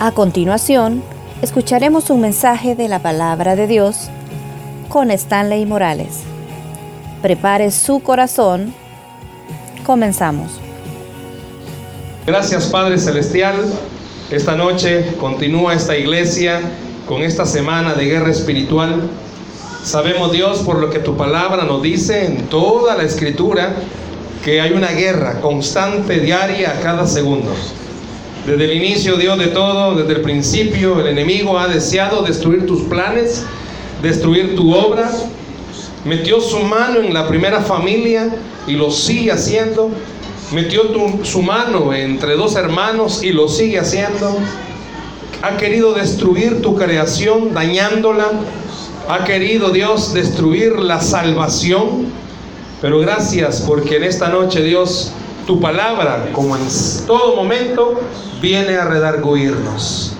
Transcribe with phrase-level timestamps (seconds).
[0.00, 1.02] A continuación,
[1.42, 4.10] escucharemos un mensaje de la palabra de Dios
[4.88, 6.20] con Stanley Morales.
[7.20, 8.72] Prepare su corazón.
[9.84, 10.52] Comenzamos.
[12.24, 13.56] Gracias Padre Celestial.
[14.30, 16.60] Esta noche continúa esta iglesia
[17.08, 19.10] con esta semana de guerra espiritual.
[19.82, 23.74] Sabemos Dios por lo que tu palabra nos dice en toda la escritura
[24.44, 27.52] que hay una guerra constante, diaria, a cada segundo.
[28.48, 32.80] Desde el inicio, Dios de todo, desde el principio, el enemigo ha deseado destruir tus
[32.84, 33.44] planes,
[34.00, 35.10] destruir tu obra.
[36.06, 38.34] Metió su mano en la primera familia
[38.66, 39.90] y lo sigue haciendo.
[40.50, 40.84] Metió
[41.24, 44.38] su mano entre dos hermanos y lo sigue haciendo.
[45.42, 48.30] Ha querido destruir tu creación, dañándola.
[49.10, 52.06] Ha querido Dios destruir la salvación
[52.80, 55.10] pero gracias porque en esta noche Dios,
[55.48, 56.62] tu palabra, como en
[57.06, 57.98] todo momento,
[58.38, 60.12] viene a redarguirnos.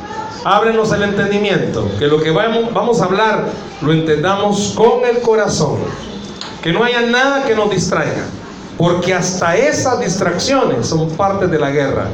[0.43, 3.45] Ábrenos el entendimiento, que lo que vamos, a hablar
[3.83, 5.81] lo entendamos con el corazón.
[6.63, 8.25] Que no haya nada que nos distraiga,
[8.79, 12.07] porque hasta esas distracciones son parte de la guerra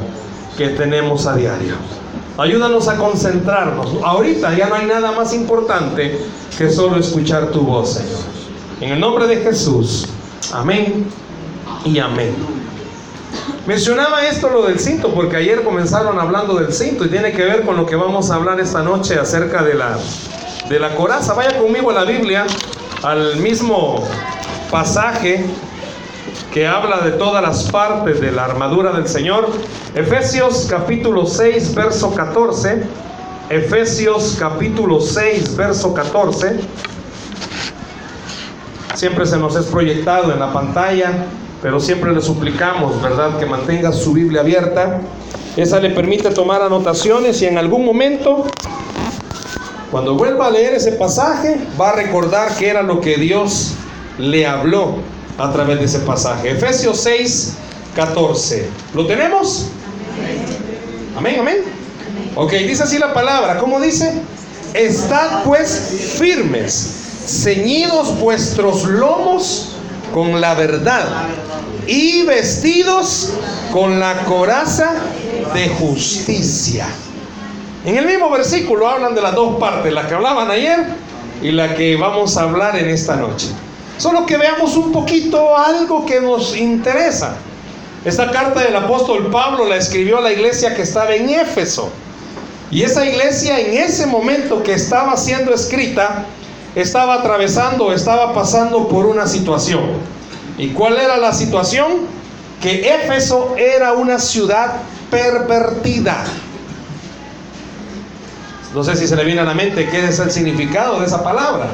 [0.57, 1.75] que tenemos a diario.
[2.37, 3.93] Ayúdanos a concentrarnos.
[4.03, 6.19] Ahorita ya no hay nada más importante
[6.57, 8.19] que solo escuchar tu voz, Señor.
[8.81, 10.05] En el nombre de Jesús.
[10.51, 11.05] Amén
[11.85, 12.65] y amén.
[13.67, 17.63] Mencionaba esto lo del cinto porque ayer comenzaron hablando del cinto y tiene que ver
[17.63, 19.97] con lo que vamos a hablar esta noche acerca de la,
[20.69, 21.33] de la coraza.
[21.33, 22.45] Vaya conmigo a la Biblia,
[23.01, 24.03] al mismo
[24.69, 25.45] pasaje
[26.53, 29.49] que habla de todas las partes de la armadura del Señor.
[29.95, 32.83] Efesios capítulo 6, verso 14.
[33.49, 36.59] Efesios capítulo 6, verso 14
[38.95, 41.25] siempre se nos es proyectado en la pantalla,
[41.65, 45.01] pero siempre le suplicamos, ¿verdad?, que mantenga su Biblia abierta.
[45.57, 48.45] Esa le permite tomar anotaciones y en algún momento,
[49.89, 53.71] cuando vuelva a leer ese pasaje, va a recordar que era lo que Dios
[54.19, 54.97] le habló
[55.39, 56.51] a través de ese pasaje.
[56.51, 57.55] Efesios 6,
[57.95, 58.69] 14.
[58.93, 59.69] ¿Lo tenemos?
[61.17, 61.57] Amén, amén.
[62.35, 63.57] Ok, dice así la palabra.
[63.57, 64.21] ¿Cómo dice?
[64.75, 69.74] Estad pues firmes ceñidos vuestros lomos
[70.13, 71.05] con la verdad
[71.87, 73.33] y vestidos
[73.71, 74.93] con la coraza
[75.53, 76.87] de justicia.
[77.85, 80.85] En el mismo versículo hablan de las dos partes, la que hablaban ayer
[81.41, 83.47] y la que vamos a hablar en esta noche.
[83.97, 87.35] Solo que veamos un poquito algo que nos interesa.
[88.03, 91.89] Esta carta del apóstol Pablo la escribió a la iglesia que estaba en Éfeso.
[92.71, 96.25] Y esa iglesia en ese momento que estaba siendo escrita
[96.75, 99.81] estaba atravesando, estaba pasando por una situación.
[100.57, 102.07] ¿Y cuál era la situación?
[102.61, 104.73] Que Éfeso era una ciudad
[105.09, 106.23] pervertida.
[108.73, 111.23] No sé si se le viene a la mente qué es el significado de esa
[111.23, 111.67] palabra.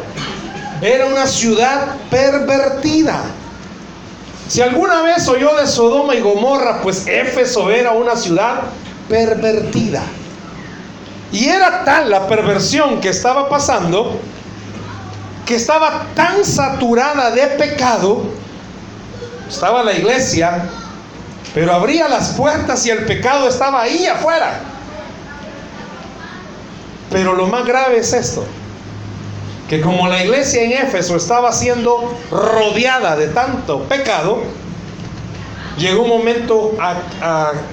[0.82, 3.24] Era una ciudad pervertida.
[4.48, 8.62] Si alguna vez oyó de Sodoma y Gomorra, pues Éfeso era una ciudad
[9.08, 10.04] pervertida.
[11.32, 14.20] Y era tal la perversión que estaba pasando
[15.52, 18.24] que estaba tan saturada de pecado,
[19.50, 20.64] estaba la iglesia,
[21.54, 24.62] pero abría las puertas y el pecado estaba ahí afuera.
[27.10, 28.46] Pero lo más grave es esto,
[29.70, 34.44] que como la iglesia en Éfeso estaba siendo rodeada de tanto pecado,
[35.78, 36.78] llegó un momento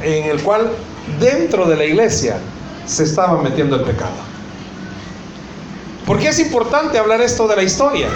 [0.03, 0.73] en el cual
[1.21, 2.39] dentro de la iglesia
[2.87, 4.28] se estaba metiendo el pecado.
[6.09, 8.09] ¿Por qué es importante hablar esto de la historia?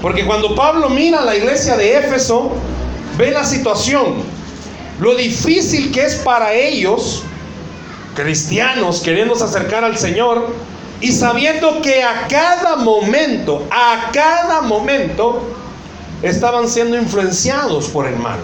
[0.00, 2.52] Porque cuando Pablo mira la iglesia de Éfeso,
[3.18, 4.14] ve la situación,
[4.98, 7.22] lo difícil que es para ellos,
[8.16, 10.54] cristianos, queriéndose acercar al Señor,
[11.02, 15.42] y sabiendo que a cada momento, a cada momento,
[16.22, 18.40] estaban siendo influenciados por el mal.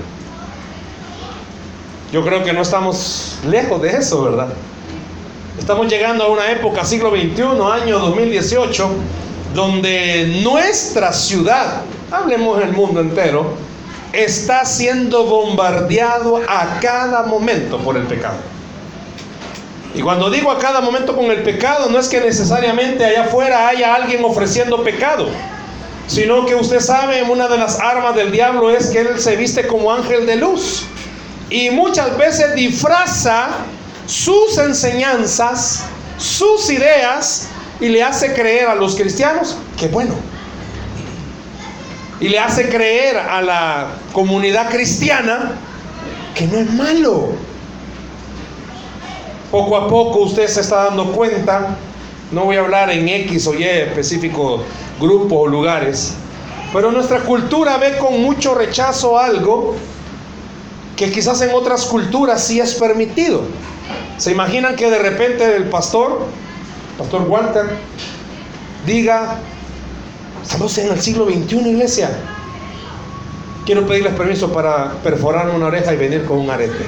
[2.12, 4.48] Yo creo que no estamos lejos de eso, ¿verdad?
[5.58, 7.42] Estamos llegando a una época, siglo XXI,
[7.82, 8.88] año 2018,
[9.54, 13.54] donde nuestra ciudad, hablemos del mundo entero,
[14.12, 18.36] está siendo bombardeado a cada momento por el pecado.
[19.94, 23.68] Y cuando digo a cada momento con el pecado, no es que necesariamente allá afuera
[23.68, 25.28] haya alguien ofreciendo pecado,
[26.06, 29.66] sino que usted sabe, una de las armas del diablo es que él se viste
[29.66, 30.86] como ángel de luz.
[31.50, 33.48] Y muchas veces disfraza
[34.08, 35.84] sus enseñanzas,
[36.16, 40.14] sus ideas y le hace creer a los cristianos que bueno.
[42.18, 45.52] Y le hace creer a la comunidad cristiana
[46.34, 47.28] que no es malo.
[49.50, 51.76] Poco a poco usted se está dando cuenta,
[52.32, 54.64] no voy a hablar en X o Y específico
[54.98, 56.14] grupo o lugares,
[56.72, 59.76] pero nuestra cultura ve con mucho rechazo algo
[60.96, 63.42] que quizás en otras culturas sí es permitido.
[64.18, 66.26] ¿Se imaginan que de repente el pastor,
[66.98, 67.66] pastor Walter,
[68.84, 69.38] diga,
[70.42, 72.10] estamos en el siglo XXI, iglesia,
[73.64, 76.84] quiero pedirles permiso para perforar una oreja y venir con un arete?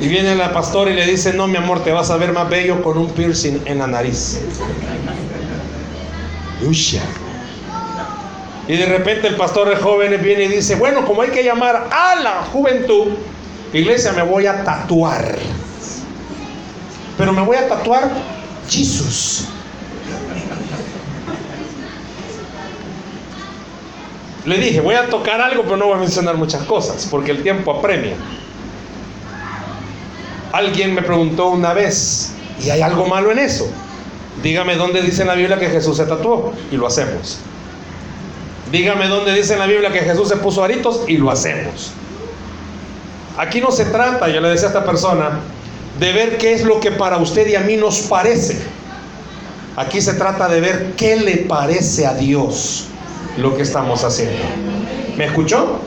[0.00, 2.48] Y viene la pastora y le dice, no mi amor, te vas a ver más
[2.50, 4.38] bello con un piercing en la nariz.
[8.68, 11.88] Y de repente el pastor de jóvenes viene y dice, bueno, como hay que llamar
[11.90, 13.08] a la juventud,
[13.72, 15.36] iglesia, me voy a tatuar.
[17.18, 18.10] Pero me voy a tatuar
[18.68, 19.48] Jesús.
[24.44, 27.42] Le dije, voy a tocar algo, pero no voy a mencionar muchas cosas, porque el
[27.42, 28.14] tiempo apremia.
[30.52, 32.32] Alguien me preguntó una vez,
[32.62, 33.68] ¿y hay algo malo en eso?
[34.42, 37.40] Dígame dónde dice en la Biblia que Jesús se tatuó y lo hacemos.
[38.72, 41.92] Dígame dónde dice en la Biblia que Jesús se puso aritos y lo hacemos.
[43.36, 45.40] Aquí no se trata, yo le decía a esta persona,
[45.98, 48.62] de ver qué es lo que para usted y a mí nos parece.
[49.76, 52.86] Aquí se trata de ver qué le parece a Dios
[53.36, 54.42] lo que estamos haciendo.
[55.16, 55.78] ¿Me escuchó?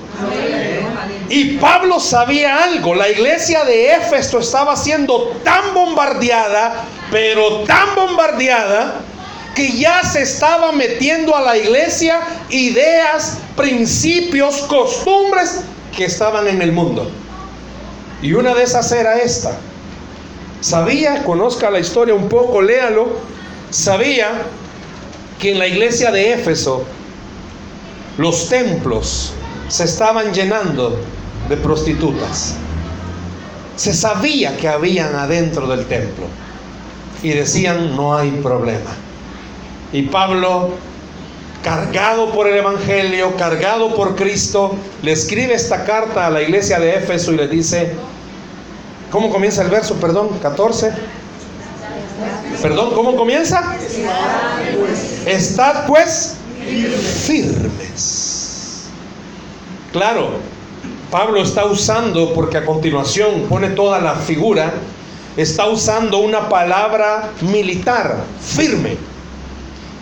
[1.28, 9.02] Y Pablo sabía algo, la iglesia de Éfeso estaba siendo tan bombardeada, pero tan bombardeada,
[9.56, 12.20] que ya se estaba metiendo a la iglesia
[12.50, 15.62] ideas, principios, costumbres
[15.96, 17.10] que estaban en el mundo.
[18.22, 19.58] Y una de esas era esta.
[20.60, 23.08] Sabía, conozca la historia un poco, léalo,
[23.70, 24.42] sabía
[25.40, 26.84] que en la iglesia de Éfeso
[28.18, 29.34] los templos
[29.70, 31.00] se estaban llenando
[31.48, 32.56] de prostitutas.
[33.78, 36.26] Se sabía que habían adentro del templo
[37.24, 39.05] y decían no hay problema.
[39.96, 40.72] Y Pablo,
[41.64, 46.98] cargado por el Evangelio, cargado por Cristo, le escribe esta carta a la iglesia de
[46.98, 47.94] Éfeso y le dice,
[49.10, 49.96] ¿cómo comienza el verso?
[49.96, 50.92] Perdón, 14.
[52.62, 53.74] Perdón, ¿cómo comienza?
[55.26, 56.36] Estad pues
[57.26, 58.90] firmes.
[59.94, 60.32] Claro,
[61.10, 64.74] Pablo está usando, porque a continuación pone toda la figura,
[65.38, 69.15] está usando una palabra militar, firme.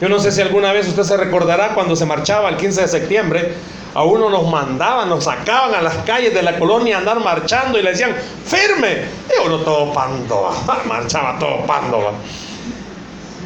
[0.03, 2.87] Yo no sé si alguna vez usted se recordará cuando se marchaba el 15 de
[2.89, 3.53] septiembre,
[3.93, 7.79] a uno nos mandaban, nos sacaban a las calles de la colonia a andar marchando
[7.79, 8.13] y le decían,
[8.45, 9.05] firme.
[9.29, 10.51] Y uno todo pando,
[10.87, 12.11] marchaba todo pando.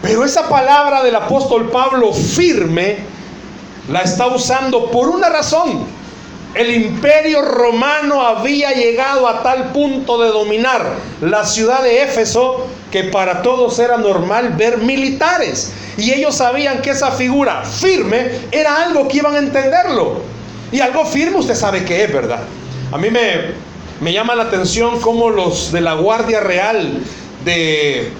[0.01, 3.01] Pero esa palabra del apóstol Pablo, firme,
[3.91, 5.85] la está usando por una razón.
[6.55, 13.05] El imperio romano había llegado a tal punto de dominar la ciudad de Éfeso que
[13.05, 15.73] para todos era normal ver militares.
[15.97, 20.21] Y ellos sabían que esa figura firme era algo que iban a entenderlo.
[20.71, 22.39] Y algo firme usted sabe que es, ¿verdad?
[22.91, 23.53] A mí me,
[24.01, 27.01] me llama la atención cómo los de la Guardia Real
[27.43, 28.11] de,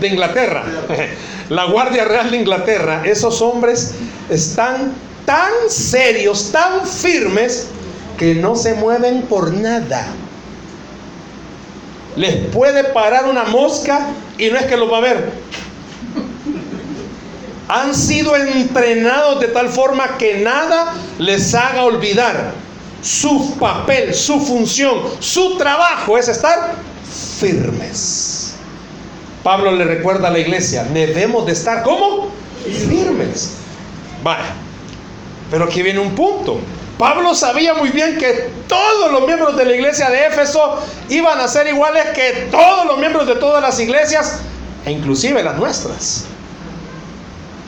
[0.00, 0.64] de Inglaterra,
[1.48, 3.94] la Guardia Real de Inglaterra, esos hombres
[4.28, 4.92] están
[5.24, 7.68] tan serios, tan firmes,
[8.18, 10.06] que no se mueven por nada.
[12.16, 15.32] Les puede parar una mosca y no es que lo va a ver.
[17.68, 22.52] Han sido entrenados de tal forma que nada les haga olvidar
[23.02, 26.74] su papel, su función, su trabajo es estar
[27.38, 28.54] firmes.
[29.42, 32.30] Pablo le recuerda a la iglesia, debemos de estar como
[32.88, 33.50] firmes.
[34.22, 34.54] Vaya,
[35.50, 36.58] pero aquí viene un punto.
[36.98, 41.48] Pablo sabía muy bien que todos los miembros de la iglesia de Éfeso iban a
[41.48, 44.40] ser iguales que todos los miembros de todas las iglesias,
[44.84, 46.26] e inclusive las nuestras.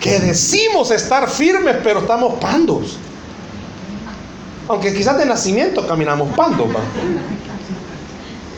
[0.00, 2.99] Que decimos estar firmes, pero estamos pandos.
[4.68, 6.68] Aunque quizás de nacimiento caminamos pandos.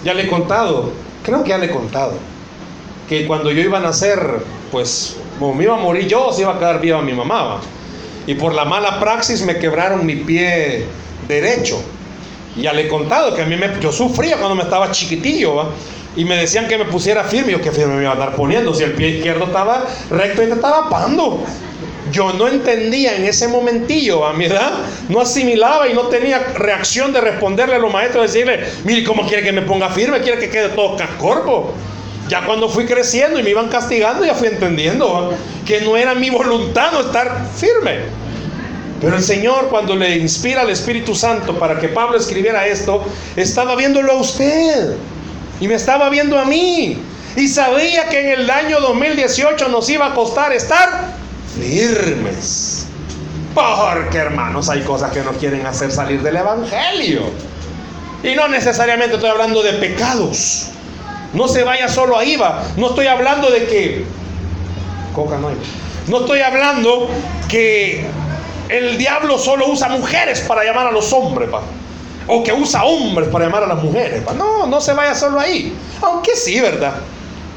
[0.04, 2.12] Ya le he contado, creo que ya le he contado,
[3.08, 6.52] que cuando yo iba a nacer, pues como me iba a morir yo, se iba
[6.52, 7.60] a quedar viva mi mamá.
[8.28, 10.85] Y por la mala praxis me quebraron mi pie
[11.26, 11.82] derecho.
[12.58, 15.70] Ya le he contado que a mí me, yo sufría cuando me estaba chiquitillo,
[16.14, 17.52] Y me decían que me pusiera firme.
[17.52, 18.75] Yo, que firme me iba a andar poniendo?
[18.75, 21.42] Si el pie izquierdo estaba recto y te estaba pando.
[22.12, 24.73] Yo no entendía en ese momentillo, a mi edad,
[25.08, 29.42] no asimilaba y no tenía reacción de responderle a los maestros, decirle, mire, ¿cómo quiere
[29.42, 30.20] que me ponga firme?
[30.20, 31.73] ¿Quiere que quede todo cascorpo?
[32.28, 35.35] Ya cuando fui creciendo y me iban castigando, ya fui entendiendo
[35.66, 38.00] que no era mi voluntad no estar firme.
[39.00, 43.04] Pero el Señor cuando le inspira al Espíritu Santo para que Pablo escribiera esto,
[43.37, 44.97] estaba viéndolo a usted
[45.61, 46.99] y me estaba viendo a mí.
[47.37, 51.14] Y sabía que en el año 2018 nos iba a costar estar
[51.58, 52.87] firmes.
[53.54, 57.23] Porque hermanos, hay cosas que nos quieren hacer salir del Evangelio.
[58.23, 60.70] Y no necesariamente estoy hablando de pecados.
[61.32, 62.64] No se vaya solo ahí, va.
[62.76, 64.04] No estoy hablando de que...
[65.14, 65.56] Coca no hay.
[66.08, 67.08] No estoy hablando
[67.49, 68.06] que
[68.68, 71.61] el diablo solo usa mujeres para llamar a los hombres, pa.
[72.26, 74.32] O que usa hombres para llamar a las mujeres, pa.
[74.32, 75.75] No, no se vaya solo ahí.
[76.02, 76.94] Aunque sí, ¿verdad?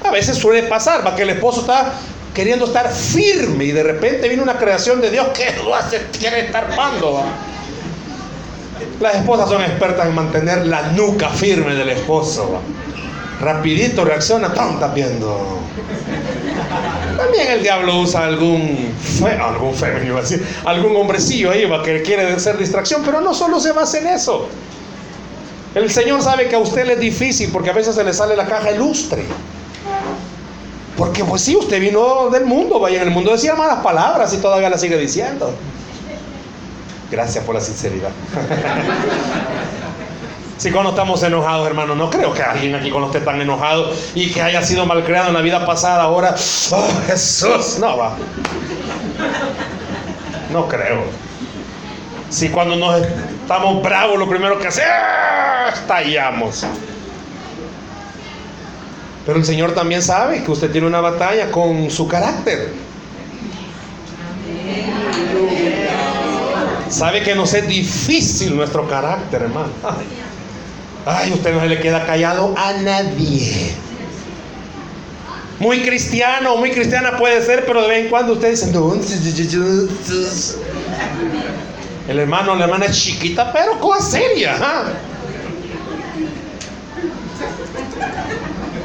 [0.04, 1.94] A veces suele pasar, va, que el esposo está
[2.34, 6.46] queriendo estar firme y de repente viene una creación de Dios que lo hace, quiere
[6.46, 7.24] estar pando.
[9.00, 12.62] Las esposas son expertas en mantener la nuca firme del esposo.
[13.42, 14.80] Rapidito reacciona, ¡pam!
[14.94, 15.60] Viendo.
[17.18, 19.74] También el diablo usa algún, fe, algún
[20.66, 24.48] algún hombrecillo ahí que quiere ser distracción, pero no solo se basa en eso.
[25.74, 28.36] El Señor sabe que a usted le es difícil porque a veces se le sale
[28.36, 29.24] la caja ilustre.
[30.98, 34.38] Porque pues sí, usted vino del mundo, vaya, en el mundo decía malas palabras y
[34.38, 35.52] todavía la sigue diciendo.
[37.10, 38.12] Gracias por la sinceridad.
[40.62, 44.30] Si cuando estamos enojados, hermano, no creo que alguien aquí cuando esté tan enojado y
[44.30, 46.36] que haya sido malcriado en la vida pasada, ahora,
[46.70, 48.16] oh Jesús, no va.
[50.52, 51.06] No creo.
[52.30, 54.92] Si cuando nos estamos bravos, lo primero que hacemos,
[55.74, 56.64] estallamos.
[59.26, 62.72] Pero el Señor también sabe que usted tiene una batalla con su carácter.
[66.88, 69.70] Sabe que nos es difícil nuestro carácter, hermano.
[71.34, 73.74] Usted no se le queda callado a nadie.
[75.60, 78.72] Muy cristiano, muy cristiana puede ser, pero de vez en cuando usted dice,
[82.08, 84.58] el hermano, la hermana es chiquita, pero cosa seria.
[84.60, 84.86] ¿ah?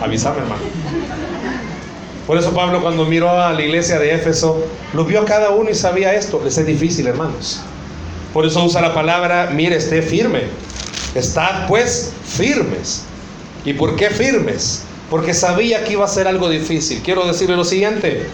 [0.02, 0.62] Avísame, hermano.
[2.26, 5.70] Por eso Pablo cuando miró a la iglesia de Éfeso, lo vio a cada uno
[5.70, 6.40] y sabía esto.
[6.44, 7.62] Les es difícil, hermanos.
[8.34, 10.42] Por eso usa la palabra, mire, esté firme.
[11.16, 13.04] Estad pues firmes.
[13.64, 14.82] ¿Y por qué firmes?
[15.08, 17.00] Porque sabía que iba a ser algo difícil.
[17.02, 18.26] Quiero decirle lo siguiente.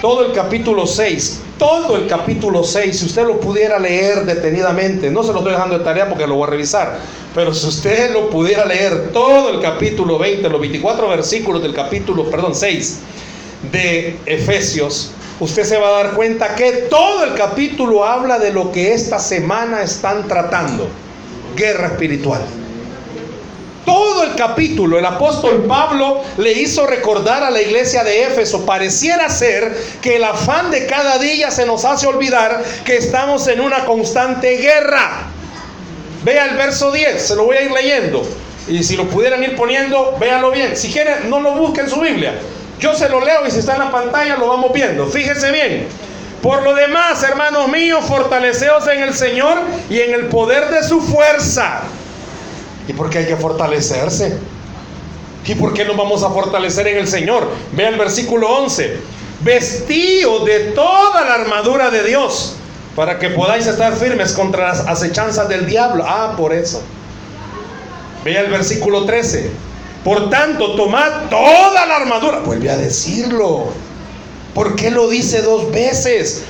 [0.00, 5.24] Todo el capítulo 6, todo el capítulo 6, si usted lo pudiera leer detenidamente, no
[5.24, 7.00] se lo estoy dejando de tarea porque lo voy a revisar,
[7.34, 12.30] pero si usted lo pudiera leer todo el capítulo 20, los 24 versículos del capítulo,
[12.30, 12.98] perdón, 6
[13.72, 18.70] de Efesios, usted se va a dar cuenta que todo el capítulo habla de lo
[18.70, 20.88] que esta semana están tratando
[21.58, 22.40] guerra espiritual.
[23.84, 29.28] Todo el capítulo el apóstol Pablo le hizo recordar a la iglesia de Éfeso, pareciera
[29.30, 33.84] ser que el afán de cada día se nos hace olvidar que estamos en una
[33.86, 35.30] constante guerra.
[36.22, 38.22] Vea el verso 10, se lo voy a ir leyendo.
[38.68, 40.76] Y si lo pudieran ir poniendo, véanlo bien.
[40.76, 42.34] Si quieren, no lo busquen en su Biblia.
[42.78, 45.06] Yo se lo leo y si está en la pantalla lo vamos viendo.
[45.06, 45.88] Fíjense bien.
[46.42, 49.58] Por lo demás, hermanos míos, fortaleceos en el Señor
[49.90, 51.80] y en el poder de su fuerza.
[52.86, 54.38] ¿Y por qué hay que fortalecerse?
[55.44, 57.48] ¿Y por qué nos vamos a fortalecer en el Señor?
[57.72, 58.98] Vea el versículo 11.
[59.40, 62.54] Vestío de toda la armadura de Dios
[62.94, 66.04] para que podáis estar firmes contra las acechanzas del diablo.
[66.06, 66.82] Ah, por eso.
[68.24, 69.50] Vea el versículo 13.
[70.04, 72.40] Por tanto, tomad toda la armadura.
[72.40, 73.68] Vuelve a decirlo
[74.54, 76.44] ¿Por qué lo dice dos veces?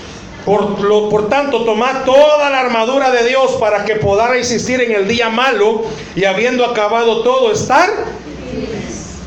[0.44, 4.92] Por, lo, por tanto, tomad toda la armadura de Dios para que podáis resistir en
[4.92, 5.82] el día malo
[6.16, 7.90] y habiendo acabado todo, estar.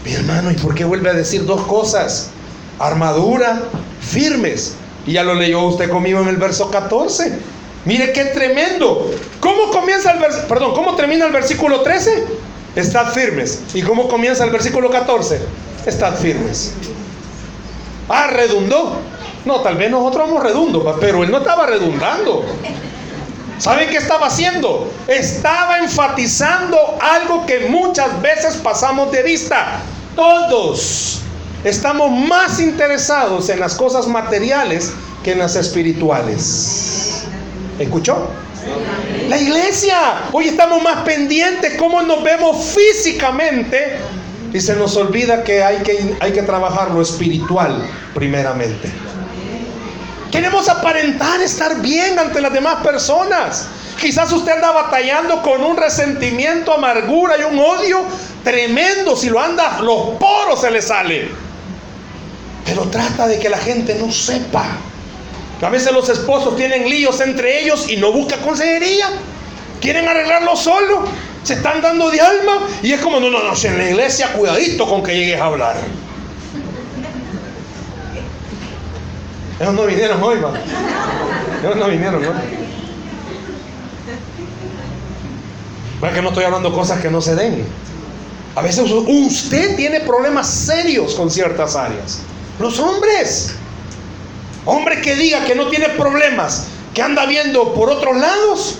[0.04, 2.32] Mi hermano, ¿y por qué vuelve a decir dos cosas?
[2.80, 3.62] Armadura,
[4.02, 4.74] firmes.
[5.06, 7.38] Y ya lo leyó usted conmigo en el verso 14.
[7.86, 9.12] Mire qué tremendo.
[9.40, 10.48] ¿Cómo comienza el versículo?
[10.48, 12.26] Perdón, ¿cómo termina el versículo 13?
[12.76, 13.60] Estad firmes.
[13.74, 15.40] ¿Y cómo comienza el versículo 14?
[15.86, 16.74] Estad firmes.
[18.12, 19.00] Ah, redundó.
[19.46, 22.46] No, tal vez nosotros vamos redundo, pero él no estaba redundando.
[23.58, 24.92] ¿Saben qué estaba haciendo?
[25.08, 29.80] Estaba enfatizando algo que muchas veces pasamos de vista.
[30.16, 31.22] Todos
[31.64, 34.92] estamos más interesados en las cosas materiales
[35.24, 37.24] que en las espirituales.
[37.80, 38.28] ¿Escuchó?
[39.28, 40.24] La iglesia.
[40.32, 43.98] Hoy estamos más pendientes cómo nos vemos físicamente
[44.54, 48.92] y se nos olvida que hay que, hay que trabajar lo espiritual primeramente.
[50.32, 53.68] Queremos aparentar estar bien ante las demás personas.
[54.00, 58.04] Quizás usted anda batallando con un resentimiento, amargura y un odio
[58.44, 59.16] tremendo.
[59.16, 61.30] Si lo anda, los poros se le sale.
[62.66, 64.64] Pero trata de que la gente no sepa
[65.62, 69.10] A veces los esposos tienen líos entre ellos y no buscan consejería.
[69.82, 71.04] Quieren arreglarlo solo.
[71.44, 74.88] Se están dando de alma y es como, no, no, no, en la iglesia cuidadito
[74.88, 75.76] con que llegues a hablar.
[79.60, 80.54] Ellos no vinieron hoy, va.
[81.64, 82.34] Ellos no vinieron hoy.
[86.02, 87.66] ¿Verdad que no estoy hablando cosas que no se den?
[88.56, 92.20] A veces usted tiene problemas serios con ciertas áreas.
[92.60, 93.56] Los hombres.
[94.66, 98.78] Hombre que diga que no tiene problemas, que anda viendo por otros lados,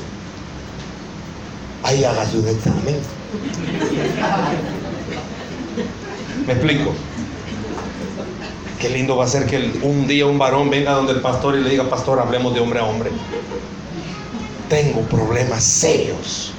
[1.92, 3.00] ahí haga su examen.
[6.48, 6.94] Me explico.
[8.80, 11.64] Qué lindo va a ser que un día un varón venga donde el pastor y
[11.64, 13.12] le diga, pastor, hablemos de hombre a hombre.
[14.70, 16.52] Tengo problemas serios.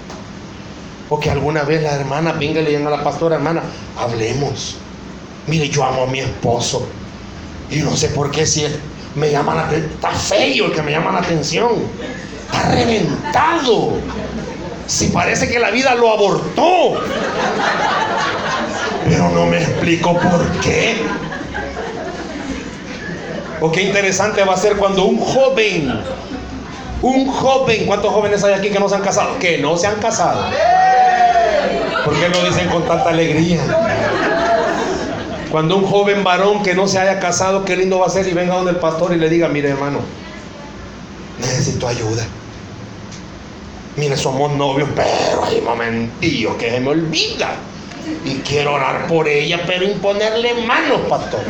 [1.08, 3.62] O que alguna vez la hermana venga y le diga a la pastora, hermana,
[3.98, 4.76] hablemos.
[5.46, 6.86] Mire, yo amo a mi esposo.
[7.70, 8.78] Y no sé por qué si él
[9.16, 9.90] me llama la atención.
[9.94, 11.72] Está feo el que me llama la atención.
[12.46, 13.94] Está reventado.
[14.92, 17.00] Si parece que la vida lo abortó.
[19.08, 20.96] Pero no me explico por qué.
[23.62, 25.98] O qué interesante va a ser cuando un joven,
[27.00, 29.38] un joven, ¿cuántos jóvenes hay aquí que no se han casado?
[29.38, 30.44] Que no se han casado.
[32.04, 33.62] ¿Por qué lo dicen con tanta alegría?
[35.50, 38.34] Cuando un joven varón que no se haya casado, qué lindo va a ser y
[38.34, 40.00] venga donde el pastor y le diga, mire hermano,
[41.40, 42.26] necesito ayuda.
[43.96, 47.56] Mire, somos novios, pero hay momentillos que se me olvida.
[48.24, 51.40] Y quiero orar por ella, pero imponerle manos, pastor.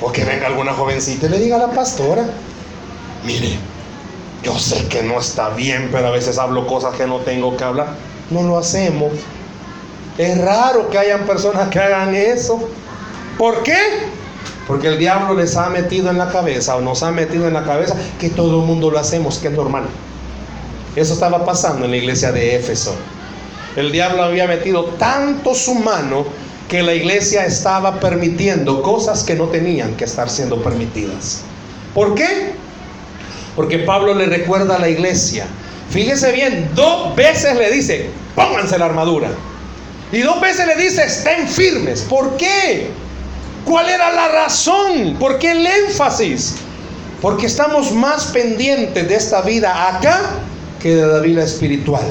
[0.00, 2.24] O que venga alguna jovencita y le diga a la pastora,
[3.24, 3.56] mire,
[4.42, 7.64] yo sé que no está bien, pero a veces hablo cosas que no tengo que
[7.64, 7.88] hablar.
[8.30, 9.12] No lo hacemos.
[10.16, 12.68] Es raro que hayan personas que hagan eso.
[13.36, 13.76] ¿Por qué?
[14.66, 17.64] Porque el diablo les ha metido en la cabeza o nos ha metido en la
[17.64, 19.84] cabeza que todo el mundo lo hacemos, que es normal.
[20.96, 22.94] Eso estaba pasando en la iglesia de Éfeso.
[23.76, 26.24] El diablo había metido tanto su mano
[26.68, 31.40] que la iglesia estaba permitiendo cosas que no tenían que estar siendo permitidas.
[31.92, 32.52] ¿Por qué?
[33.56, 35.46] Porque Pablo le recuerda a la iglesia.
[35.90, 39.30] Fíjese bien, dos veces le dice, pónganse la armadura.
[40.12, 42.02] Y dos veces le dice, estén firmes.
[42.02, 42.90] ¿Por qué?
[43.64, 45.16] ¿Cuál era la razón?
[45.18, 46.54] ¿Por qué el énfasis?
[47.20, 50.20] Porque estamos más pendientes de esta vida acá
[50.84, 52.04] que de la vida espiritual.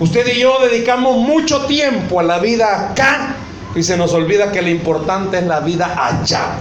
[0.00, 3.36] Usted y yo dedicamos mucho tiempo a la vida acá
[3.74, 6.52] y se nos olvida que lo importante es la vida allá.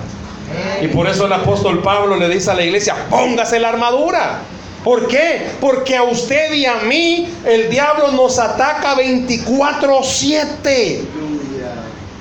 [0.81, 4.41] Y por eso el apóstol Pablo le dice a la iglesia, póngase la armadura.
[4.83, 5.51] ¿Por qué?
[5.61, 11.05] Porque a usted y a mí el diablo nos ataca 24/7.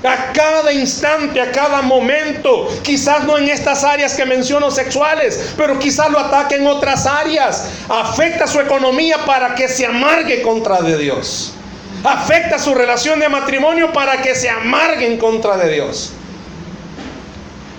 [0.05, 2.67] A cada instante, a cada momento.
[2.83, 7.69] Quizás no en estas áreas que menciono sexuales, pero quizás lo ataque en otras áreas.
[7.89, 11.53] Afecta su economía para que se amargue contra de Dios.
[12.03, 16.11] Afecta su relación de matrimonio para que se amargue en contra de Dios.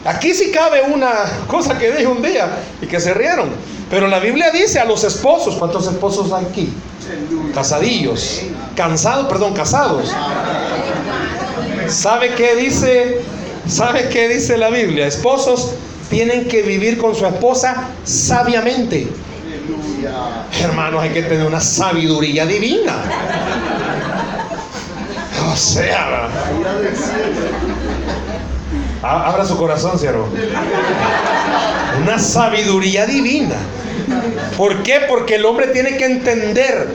[0.04, 1.10] Aquí sí cabe una
[1.48, 2.48] cosa que dije un día
[2.80, 3.50] y que se rieron.
[3.90, 6.72] Pero la Biblia dice a los esposos, ¿cuántos esposos hay aquí?
[7.54, 8.42] Casadillos,
[8.74, 10.12] cansados, perdón, casados.
[11.88, 13.20] ¿Sabe qué dice?
[13.68, 15.06] ¿Sabe qué dice la Biblia?
[15.06, 15.74] Esposos
[16.10, 19.08] tienen que vivir con su esposa sabiamente.
[20.62, 22.94] Hermanos, hay que tener una sabiduría divina.
[25.52, 26.28] O sea,
[29.02, 30.28] abra su corazón, siervo.
[32.02, 33.56] Una sabiduría divina.
[34.56, 35.02] ¿Por qué?
[35.08, 36.88] Porque el hombre tiene que entender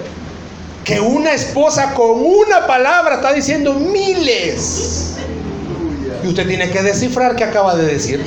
[0.84, 5.16] que una esposa con una palabra está diciendo miles.
[6.24, 8.24] Y usted tiene que descifrar qué acaba de decir.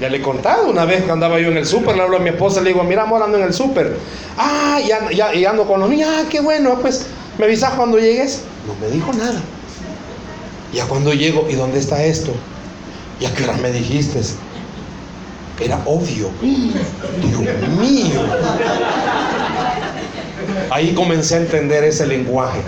[0.00, 2.20] Ya le he contado una vez que andaba yo en el súper, le hablo a
[2.20, 3.96] mi esposa, le digo, mira, amor, ando en el súper.
[4.36, 7.06] Ah, y, ando con los niños, ah, qué bueno, pues
[7.38, 8.40] me avisas cuando llegues.
[8.66, 9.40] No me dijo nada.
[10.72, 12.32] Ya cuando llego, ¿y dónde está esto?
[13.20, 14.20] ¿Y a qué hora me dijiste?
[15.62, 16.30] Era obvio.
[16.40, 18.20] Dios mío.
[20.70, 22.60] Ahí comencé a entender ese lenguaje.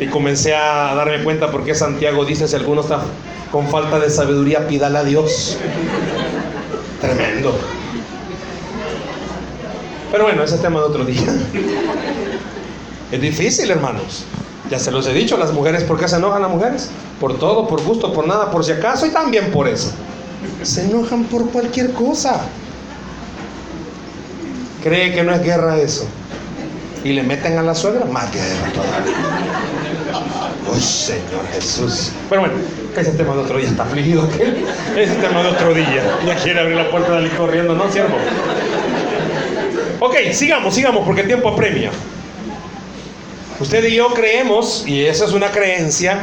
[0.00, 3.00] Y comencé a darme cuenta por qué Santiago dice, si alguno está
[3.50, 5.56] con falta de sabiduría, pídala a Dios.
[7.00, 7.56] Tremendo.
[10.10, 11.22] Pero bueno, ese tema de otro día.
[13.12, 14.24] Es difícil, hermanos.
[14.70, 16.90] Ya se los he dicho, las mujeres, ¿por qué se enojan las mujeres?
[17.20, 19.92] Por todo, por gusto, por nada, por si acaso y también por eso.
[20.62, 22.42] Se enojan por cualquier cosa.
[24.82, 26.06] Cree que no es guerra eso.
[27.04, 29.14] Y le meten a la suegra, más guerra todavía.
[30.70, 32.12] Oh Señor Jesús.
[32.28, 32.54] Pero bueno,
[32.96, 34.28] ese tema de otro día está afligido.
[34.96, 36.18] Ese tema de otro día.
[36.26, 38.16] Ya quiere abrir la puerta de corriendo, ¿no, siervo?
[40.00, 41.90] Ok, sigamos, sigamos, porque el tiempo apremia.
[43.60, 46.18] Usted y yo creemos, y esa es una creencia,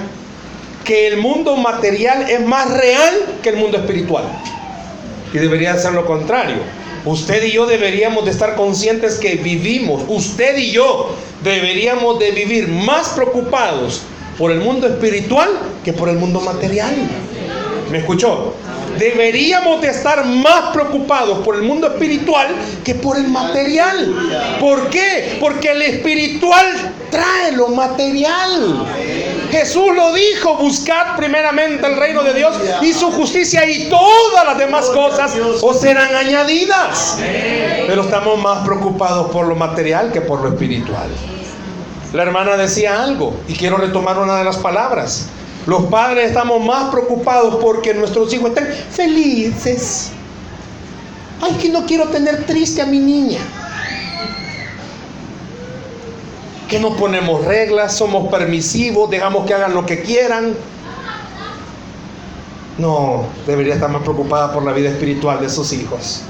[0.84, 4.24] que el mundo material es más real que el mundo espiritual.
[5.34, 6.58] Y debería ser lo contrario.
[7.06, 12.68] Usted y yo deberíamos de estar conscientes que vivimos, usted y yo deberíamos de vivir
[12.68, 14.02] más preocupados
[14.38, 15.50] por el mundo espiritual
[15.84, 16.94] que por el mundo material.
[17.90, 18.54] ¿Me escuchó?
[19.00, 22.48] Deberíamos de estar más preocupados por el mundo espiritual
[22.84, 24.14] que por el material.
[24.60, 25.38] ¿Por qué?
[25.40, 26.66] Porque el espiritual
[27.10, 28.86] trae lo material.
[29.52, 34.58] Jesús lo dijo, buscad primeramente el reino de Dios y su justicia y todas las
[34.58, 37.18] demás cosas os serán añadidas.
[37.88, 41.10] Pero estamos más preocupados por lo material que por lo espiritual.
[42.14, 45.28] La hermana decía algo y quiero retomar una de las palabras.
[45.66, 50.12] Los padres estamos más preocupados porque nuestros hijos estén felices.
[51.42, 53.40] Ay, que no quiero tener triste a mi niña.
[56.72, 60.56] Que no ponemos reglas, somos permisivos, dejamos que hagan lo que quieran.
[62.78, 66.22] No, debería estar más preocupada por la vida espiritual de sus hijos.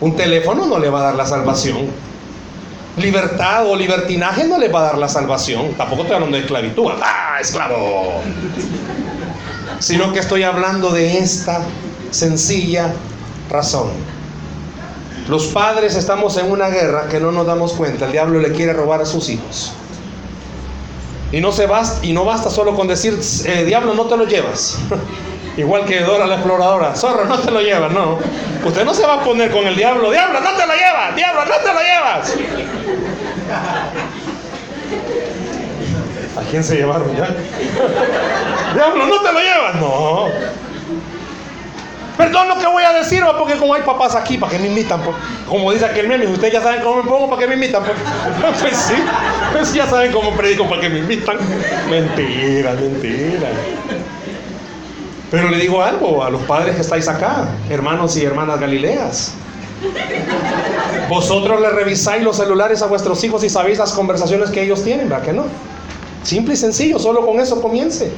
[0.00, 1.86] Un teléfono no le va a dar la salvación.
[2.96, 5.74] Libertad o libertinaje no le va a dar la salvación.
[5.74, 6.90] Tampoco estoy hablando de esclavitud.
[7.00, 8.22] ¡Ah, esclavo!
[9.78, 11.62] Sino que estoy hablando de esta
[12.10, 12.92] sencilla
[13.48, 13.90] razón.
[15.30, 18.06] Los padres estamos en una guerra que no nos damos cuenta.
[18.06, 19.72] El diablo le quiere robar a sus hijos.
[21.30, 24.24] Y no, se basta, y no basta solo con decir, eh, diablo, no te lo
[24.24, 24.76] llevas.
[25.56, 28.18] Igual que Dora la exploradora, zorro, no te lo llevas, no.
[28.64, 31.44] Usted no se va a poner con el diablo, diablo, no te lo llevas, diablo,
[31.44, 32.34] no te lo llevas.
[36.40, 37.28] ¿A quién se llevaron ya?
[38.74, 40.26] diablo, no te lo llevas, no.
[42.20, 45.00] Perdón lo que voy a decir, porque como hay papás aquí, ¿para que me invitan?
[45.48, 47.82] Como dice aquel meme, ustedes ya saben cómo me pongo, ¿para que me invitan?
[48.60, 48.94] Pues sí,
[49.52, 51.38] pues ya saben cómo predico, ¿para que me invitan?
[51.88, 53.48] Mentira, mentira.
[55.30, 59.32] Pero le digo algo a los padres que estáis acá, hermanos y hermanas galileas.
[61.08, 65.08] Vosotros le revisáis los celulares a vuestros hijos y sabéis las conversaciones que ellos tienen,
[65.08, 65.44] ¿verdad que no?
[66.22, 68.12] Simple y sencillo, solo con eso comience.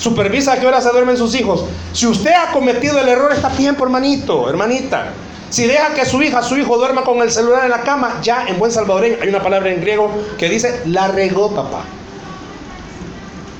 [0.00, 1.66] Supervisa a qué hora se duermen sus hijos.
[1.92, 5.12] Si usted ha cometido el error, está tiempo, hermanito, hermanita.
[5.50, 8.46] Si deja que su hija, su hijo duerma con el celular en la cama, ya
[8.48, 11.84] en buen salvadoreño hay una palabra en griego que dice, la regó papá.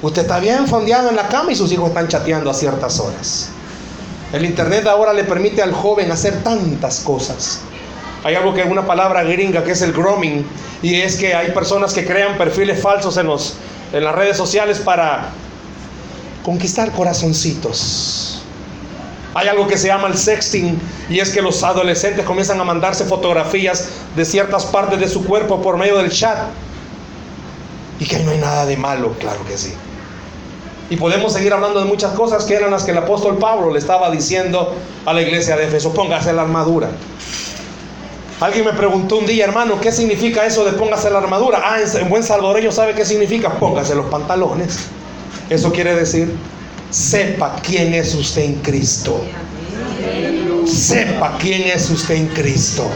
[0.01, 3.51] Usted está bien fondeado en la cama y sus hijos están chateando a ciertas horas.
[4.33, 7.61] El internet ahora le permite al joven hacer tantas cosas.
[8.25, 10.47] Hay algo que es una palabra gringa que es el grooming
[10.81, 13.57] y es que hay personas que crean perfiles falsos en, los,
[13.93, 15.33] en las redes sociales para
[16.51, 18.43] conquistar corazoncitos.
[19.35, 20.77] Hay algo que se llama el sexting
[21.09, 25.63] y es que los adolescentes comienzan a mandarse fotografías de ciertas partes de su cuerpo
[25.63, 26.39] por medio del chat.
[28.01, 29.73] Y que ahí no hay nada de malo, claro que sí.
[30.91, 33.79] Y podemos seguir hablando de muchas cosas que eran las que el apóstol Pablo le
[33.79, 34.75] estaba diciendo
[35.07, 36.91] a la iglesia de Éfeso, póngase la armadura.
[38.41, 41.63] Alguien me preguntó un día, hermano, ¿qué significa eso de póngase la armadura?
[41.65, 44.91] Ah, en buen salvadoreño sabe qué significa, póngase los pantalones.
[45.51, 46.33] Eso quiere decir,
[46.91, 49.21] sepa quién es usted en Cristo.
[50.65, 52.89] Sepa quién es usted en Cristo.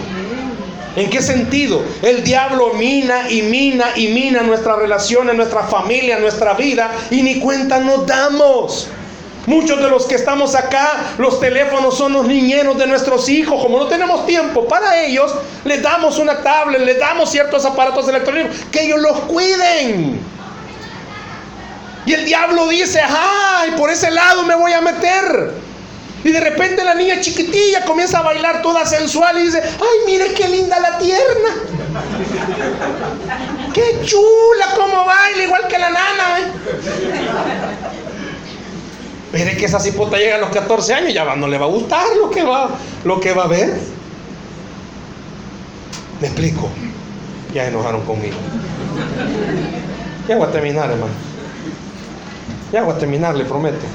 [0.94, 1.82] ¿En qué sentido?
[2.00, 7.40] El diablo mina y mina y mina nuestras relaciones, nuestra familia, nuestra vida y ni
[7.40, 8.86] cuenta nos damos.
[9.46, 13.60] Muchos de los que estamos acá, los teléfonos son los niñeros de nuestros hijos.
[13.60, 18.56] Como no tenemos tiempo para ellos, les damos una tablet, les damos ciertos aparatos electrónicos,
[18.70, 20.33] que ellos los cuiden.
[22.06, 25.52] Y el diablo dice, ay, por ese lado me voy a meter.
[26.24, 30.32] Y de repente la niña chiquitilla comienza a bailar toda sensual y dice, ay, mire
[30.32, 31.48] qué linda la tierna.
[33.74, 36.38] Qué chula como baila, igual que la nana.
[36.38, 36.44] ¿eh?
[39.32, 42.04] Mire que esa cipota llega a los 14 años, ya no le va a gustar
[42.16, 42.70] lo que va,
[43.04, 43.80] lo que va a ver.
[46.20, 46.70] Me explico.
[47.52, 48.36] Ya enojaron conmigo.
[50.28, 51.33] Ya voy a terminar, hermano.
[52.74, 53.86] Ya voy a terminar, le prometo.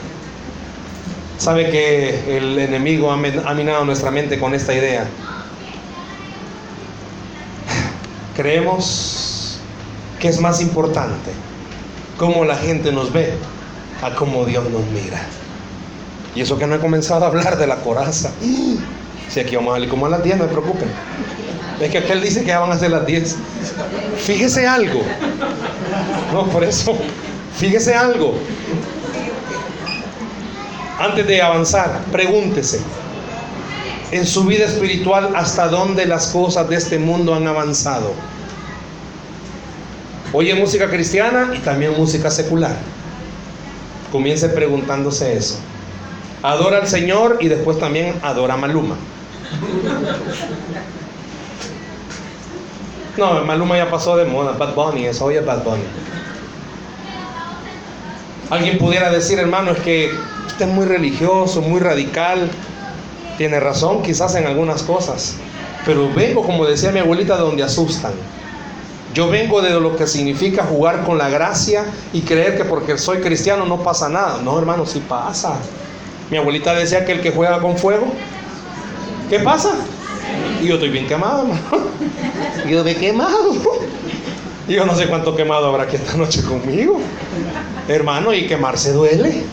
[1.38, 3.18] Sabe que el enemigo ha
[3.54, 5.06] minado nuestra mente con esta idea.
[8.38, 9.60] Creemos
[10.18, 11.32] que es más importante
[12.18, 13.34] cómo la gente nos ve
[14.02, 15.20] a cómo Dios nos mira.
[16.34, 18.32] Y eso que no he comenzado a hablar de la coraza.
[19.30, 20.88] Si aquí vamos a salir como a las 10, no me preocupen.
[21.82, 23.36] Es que aquel dice que ya van a ser las 10.
[24.20, 25.02] Fíjese algo.
[26.32, 26.98] No, por eso
[27.60, 28.36] Fíjese algo.
[30.98, 32.80] Antes de avanzar, pregúntese,
[34.12, 38.14] en su vida espiritual, ¿hasta dónde las cosas de este mundo han avanzado?
[40.32, 42.76] Oye música cristiana y también música secular.
[44.12, 45.60] Comience preguntándose eso.
[46.42, 48.96] Adora al Señor y después también adora a Maluma.
[53.18, 55.84] No, Maluma ya pasó de moda, Bad Bunny, eso oye Bad Bunny.
[58.50, 60.12] Alguien pudiera decir, hermano, es que
[60.48, 62.50] usted es muy religioso, muy radical.
[63.38, 65.36] Tiene razón quizás en algunas cosas,
[65.86, 68.14] pero vengo, como decía mi abuelita, de donde asustan.
[69.14, 73.20] Yo vengo de lo que significa jugar con la gracia y creer que porque soy
[73.20, 74.42] cristiano no pasa nada.
[74.44, 75.56] No, hermano, sí pasa.
[76.30, 78.08] Mi abuelita decía que el que juega con fuego,
[79.30, 79.74] ¿qué pasa?
[80.62, 81.62] Y yo estoy bien quemado, hermano.
[82.70, 83.54] Yo de quemado.
[84.70, 87.02] Yo no sé cuánto quemado habrá aquí esta noche conmigo.
[87.88, 89.44] Hermano, y quemarse duele.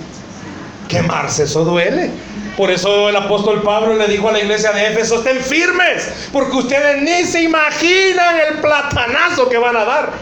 [0.88, 2.10] Quemarse eso duele.
[2.54, 6.56] Por eso el apóstol Pablo le dijo a la iglesia de Éfeso, estén firmes, porque
[6.56, 10.12] ustedes ni se imaginan el platanazo que van a dar.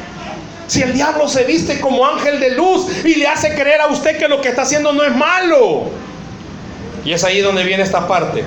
[0.68, 4.16] Si el diablo se viste como ángel de luz y le hace creer a usted
[4.16, 5.90] que lo que está haciendo no es malo.
[7.04, 8.44] Y es ahí donde viene esta parte.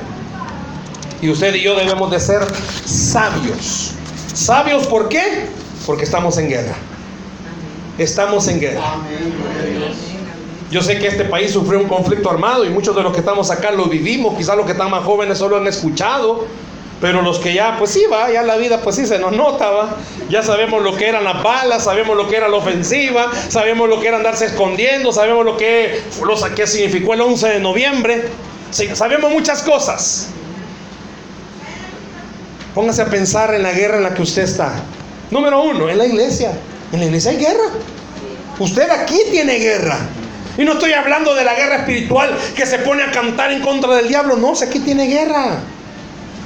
[1.21, 2.41] Y usted y yo debemos de ser
[2.85, 3.93] sabios.
[4.33, 5.47] ¿Sabios por qué?
[5.87, 6.75] Porque estamos en guerra.
[7.97, 8.81] Estamos en guerra.
[10.69, 13.49] Yo sé que este país sufrió un conflicto armado y muchos de los que estamos
[13.49, 16.45] acá lo vivimos, quizás los que están más jóvenes solo han escuchado,
[16.99, 19.69] pero los que ya, pues sí, va, ya la vida, pues sí se nos nota,
[19.69, 19.95] va.
[20.29, 24.01] Ya sabemos lo que eran las balas, sabemos lo que era la ofensiva, sabemos lo
[24.01, 28.25] que era andarse escondiendo, sabemos lo que, lo que significó el 11 de noviembre,
[28.71, 30.27] sabemos muchas cosas.
[32.75, 34.83] Póngase a pensar en la guerra en la que usted está.
[35.31, 36.51] Número uno, en la iglesia.
[36.91, 37.69] En la iglesia hay guerra.
[38.59, 39.97] Usted aquí tiene guerra.
[40.57, 43.93] Y no estoy hablando de la guerra espiritual que se pone a cantar en contra
[43.95, 44.37] del diablo.
[44.37, 45.59] No, sé aquí tiene guerra.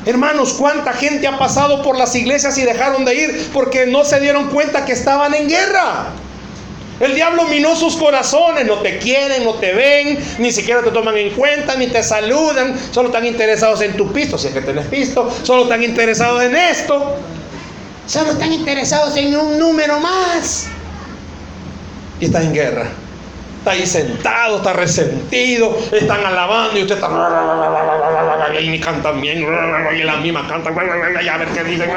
[0.06, 4.20] Hermanos, ¿cuánta gente ha pasado por las iglesias y dejaron de ir porque no se
[4.20, 6.08] dieron cuenta que estaban en guerra?
[7.00, 11.18] El diablo minó sus corazones, no te quieren, no te ven, ni siquiera te toman
[11.18, 14.86] en cuenta, ni te saludan, solo están interesados en tu pisto, si es que tenés
[14.86, 17.16] pisto, solo están interesados en esto,
[18.06, 20.68] solo están interesados en un número más.
[22.20, 22.88] Y estás en guerra.
[23.60, 27.08] Está ahí sentado, está resentido, están alabando y usted está.
[28.60, 31.90] Y cantan bien, y la misma cantan, a ver qué dicen.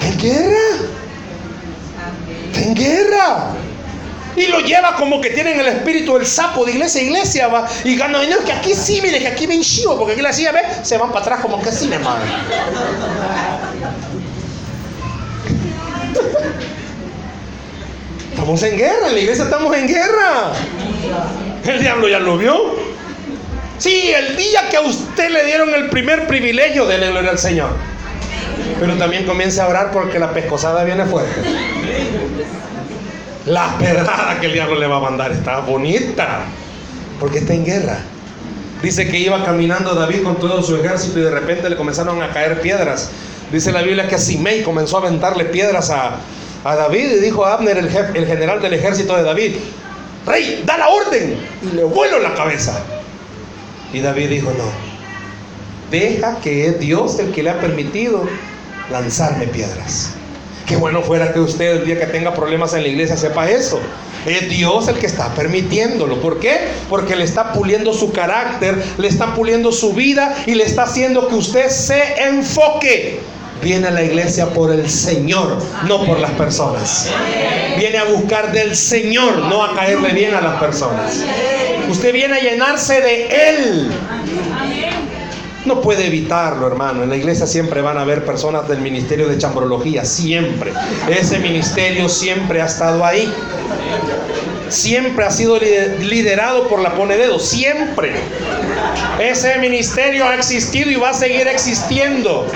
[0.00, 0.56] ¿Qué guerra?
[2.56, 3.52] en guerra.
[4.36, 7.66] Y lo lleva como que tienen el espíritu del sapo de iglesia a iglesia, va.
[7.84, 10.52] Y gana dinero que aquí sí, mire, que aquí ven chivo, porque aquí la silla
[10.52, 12.20] ve, se van para atrás como que sí, hermano.
[18.30, 20.52] Estamos en guerra, en la iglesia estamos en guerra.
[21.64, 22.76] El diablo ya lo vio.
[23.78, 27.70] Sí, el día que a usted le dieron el primer privilegio, de gloria al Señor.
[28.78, 31.40] Pero también comience a orar porque la pescosada viene fuerte.
[33.46, 36.40] La pedrada que el diablo le va a mandar está bonita.
[37.20, 37.98] Porque está en guerra.
[38.82, 42.30] Dice que iba caminando David con todo su ejército y de repente le comenzaron a
[42.30, 43.10] caer piedras.
[43.50, 46.18] Dice la Biblia que Simei comenzó a aventarle piedras a,
[46.64, 49.54] David y dijo a Abner, el, el general del ejército de David,
[50.26, 52.80] Rey, da la orden y le vuelo la cabeza.
[53.92, 54.64] Y David dijo, no,
[55.90, 58.28] deja que es Dios el que le ha permitido
[58.90, 60.10] lanzarme piedras.
[60.66, 63.80] Qué bueno fuera que usted el día que tenga problemas en la iglesia sepa eso.
[64.26, 66.20] Es Dios el que está permitiéndolo.
[66.20, 66.58] ¿Por qué?
[66.90, 71.28] Porque le está puliendo su carácter, le está puliendo su vida y le está haciendo
[71.28, 73.20] que usted se enfoque.
[73.62, 77.10] Viene a la iglesia por el Señor, no por las personas.
[77.78, 81.22] Viene a buscar del Señor, no a caerle bien a las personas.
[81.88, 83.90] Usted viene a llenarse de Él.
[85.66, 87.02] No puede evitarlo, hermano.
[87.02, 90.72] En la iglesia siempre van a haber personas del ministerio de chambrología, siempre.
[91.10, 93.28] Ese ministerio siempre ha estado ahí.
[94.68, 98.12] Siempre ha sido liderado por la pone dedo, siempre.
[99.20, 102.46] Ese ministerio ha existido y va a seguir existiendo.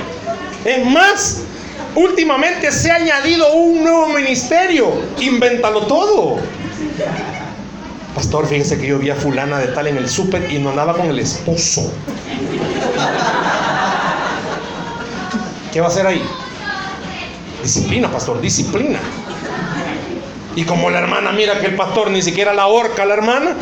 [0.65, 1.39] Es más,
[1.97, 4.93] últimamente se ha añadido un nuevo ministerio.
[5.19, 6.39] Invéntalo todo.
[8.15, 10.95] Pastor, fíjese que yo vi a fulana de tal en el súper y no andaba
[10.95, 11.93] con el esposo.
[15.73, 16.23] ¿Qué va a hacer ahí?
[17.63, 18.99] Disciplina, pastor, disciplina.
[20.57, 23.55] Y como la hermana mira que el pastor ni siquiera la ahorca a la hermana,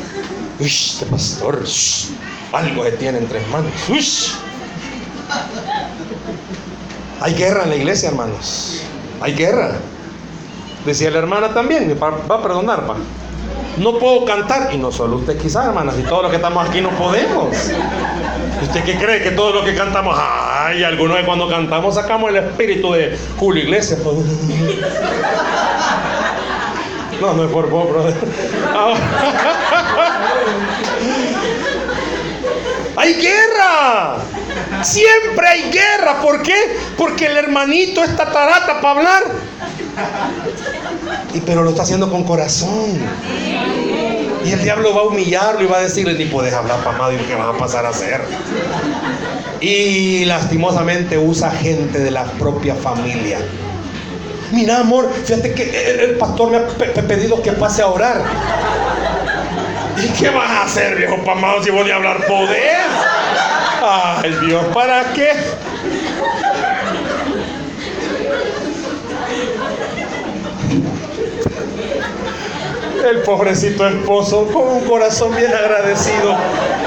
[0.59, 1.63] uy, este pastor,
[2.53, 4.39] algo que tiene entre manos.
[7.21, 8.83] Hay guerra en la iglesia, hermanos.
[9.21, 9.73] Hay guerra.
[10.87, 12.97] Decía la hermana también, va a perdonar, va.
[13.79, 16.81] No puedo cantar, y no solo usted quizás, hermanas, y todos los que estamos aquí
[16.81, 17.49] no podemos.
[18.63, 22.93] ¿Usted qué cree que todos los que cantamos, ay, algunos cuando cantamos sacamos el espíritu
[22.93, 24.01] de Julio Iglesias?
[27.21, 28.15] No, no es por vos, brother.
[32.97, 34.19] ¡Hay guerra!
[34.83, 36.21] Siempre hay guerra.
[36.21, 36.79] ¿Por qué?
[36.97, 39.25] Porque el hermanito está tarata para hablar.
[41.35, 42.99] Y pero lo está haciendo con corazón.
[44.45, 47.17] Y el diablo va a humillarlo y va a decirle, ni puedes hablar, pamado, y
[47.17, 48.23] qué vas a pasar a hacer.
[49.61, 53.39] Y lastimosamente usa gente de la propia familia.
[54.53, 58.23] Mira, amor, fíjate que el pastor me ha pedido que pase a orar.
[60.03, 62.87] ¿Y qué vas a hacer, viejo pamado, si voy a hablar poder?
[63.83, 65.31] Ay, Dios, ¿para qué?
[73.07, 76.37] El pobrecito esposo, con un corazón bien agradecido,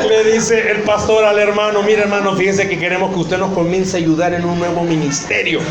[0.08, 3.97] le dice el pastor al hermano, mire hermano, fíjese que queremos que usted nos comience
[3.97, 5.62] a ayudar en un nuevo ministerio.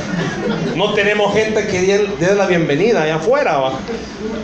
[0.76, 3.72] No tenemos gente que dé la bienvenida allá afuera, ¿va?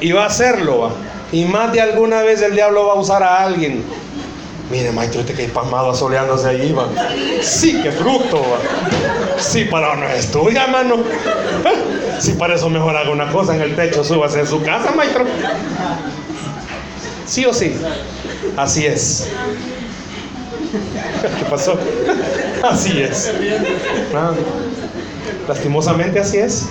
[0.01, 0.81] y va a hacerlo.
[0.81, 0.91] ¿va?
[1.33, 3.83] Y más de alguna vez el diablo va a usar a alguien.
[4.71, 6.89] Mire, maestro, este que hay pasmado asoleándose allí, va.
[7.41, 9.41] Sí, qué fruto, va.
[9.41, 10.97] Sí, para no estudia, hermano.
[12.21, 15.25] Sí, para eso mejor haga una cosa en el techo, súbase en su casa, maestro.
[17.27, 17.75] ¿Sí o sí?
[18.57, 19.29] Así es.
[21.39, 21.79] ¿Qué pasó?
[22.63, 23.33] Así es.
[24.15, 24.33] Ah,
[25.49, 26.67] lastimosamente así es.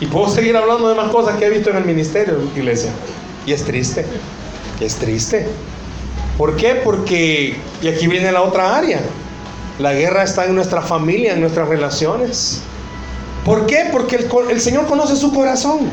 [0.00, 2.90] Y puedo seguir hablando de más cosas que he visto en el ministerio, iglesia.
[3.46, 4.04] Y es triste.
[4.80, 5.46] Es triste.
[6.36, 6.74] ¿Por qué?
[6.82, 9.00] Porque, y aquí viene la otra área,
[9.78, 12.60] la guerra está en nuestra familia, en nuestras relaciones.
[13.44, 13.88] ¿Por qué?
[13.92, 15.90] Porque el, el Señor conoce su corazón.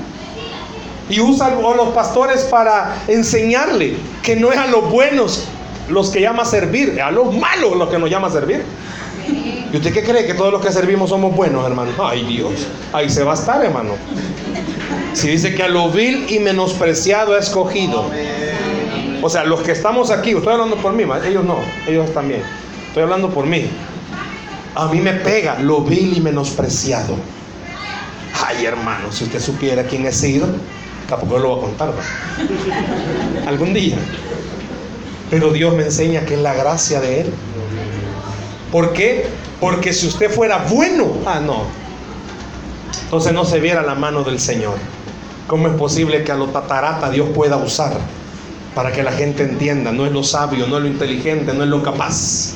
[1.10, 5.46] Y usa a los pastores para enseñarle que no es a los buenos
[5.90, 8.64] los que llama a servir, a los malos los que nos llama a servir.
[9.72, 10.26] ¿Y usted qué cree?
[10.26, 11.92] Que todos los que servimos somos buenos, hermano.
[12.02, 13.94] Ay Dios, ahí se va a estar, hermano.
[15.14, 18.06] Si dice que a lo vil y menospreciado ha escogido.
[19.22, 22.42] O sea, los que estamos aquí, estoy hablando por mí, ellos no, ellos también.
[22.88, 23.70] Estoy hablando por mí.
[24.76, 27.16] A mí me pega lo vil y menospreciado.
[28.52, 30.46] Ay, hermano, si usted supiera quién he sido,
[31.08, 31.94] tampoco lo voy a contar.
[33.48, 33.96] Algún día.
[35.30, 37.34] Pero Dios me enseña que es la gracia de Él.
[38.72, 39.26] ¿Por qué?
[39.62, 41.64] Porque si usted fuera bueno, ah, no.
[43.04, 44.76] Entonces no se viera la mano del Señor.
[45.48, 47.94] ¿Cómo es posible que a lo tatarata Dios pueda usar
[48.76, 49.94] para que la gente entienda?
[49.94, 52.54] No es lo sabio, no es lo inteligente, no es lo capaz.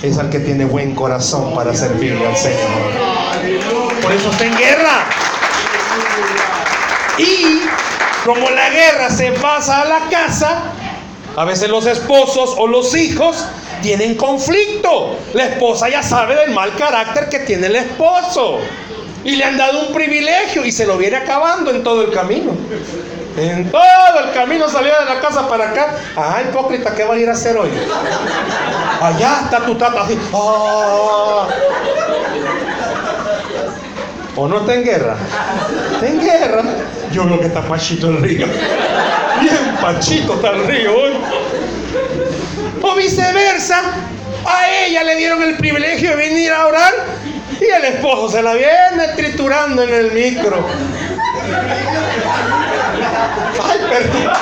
[0.00, 3.77] Es al que tiene buen corazón para servirle al Señor.
[4.08, 5.04] Por eso está en guerra.
[7.18, 7.60] Y
[8.24, 10.62] como la guerra se pasa a la casa,
[11.36, 13.44] a veces los esposos o los hijos
[13.82, 15.14] tienen conflicto.
[15.34, 18.60] La esposa ya sabe del mal carácter que tiene el esposo.
[19.24, 22.52] Y le han dado un privilegio y se lo viene acabando en todo el camino.
[23.36, 25.96] En todo el camino salía de la casa para acá.
[26.16, 27.68] Ah, hipócrita, ¿qué va a ir a hacer hoy?
[29.02, 30.18] Allá está tu tata así.
[30.32, 31.46] Ah.
[34.40, 35.16] ¿O no está en guerra?
[35.94, 36.62] Está en guerra.
[37.10, 38.46] Yo creo que está Pachito el río.
[39.40, 41.12] Bien Pachito está el río hoy.
[42.80, 43.82] O viceversa.
[44.46, 46.94] A ella le dieron el privilegio de venir a orar
[47.60, 50.64] y el esposo se la viene triturando en el micro.
[53.60, 54.32] Ay, perdón.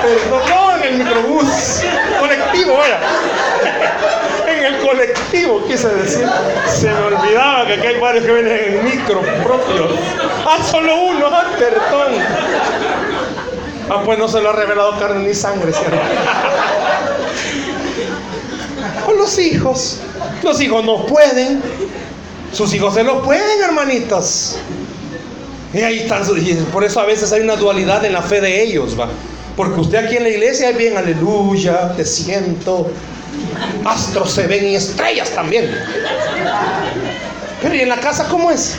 [0.00, 1.82] Perdón, en el microbús.
[2.18, 3.00] Colectivo, vaya.
[4.70, 6.26] El colectivo, quise decir.
[6.66, 9.88] Se me olvidaba que aquí hay varios que vienen en micro propio.
[10.46, 12.12] Ah, solo uno, ah, perdón.
[13.90, 15.98] Ah, pues no se lo ha revelado carne ni sangre, ¿cierto?
[19.04, 19.98] Con los hijos.
[20.42, 21.62] Los hijos no pueden.
[22.52, 24.58] Sus hijos se los pueden, hermanitas.
[25.72, 26.22] Y ahí están.
[26.72, 29.08] por eso a veces hay una dualidad en la fe de ellos, va.
[29.56, 32.90] Porque usted aquí en la iglesia es bien, aleluya, te siento.
[33.84, 35.70] Astros se ven y estrellas también.
[37.62, 38.76] Pero ¿y en la casa cómo es?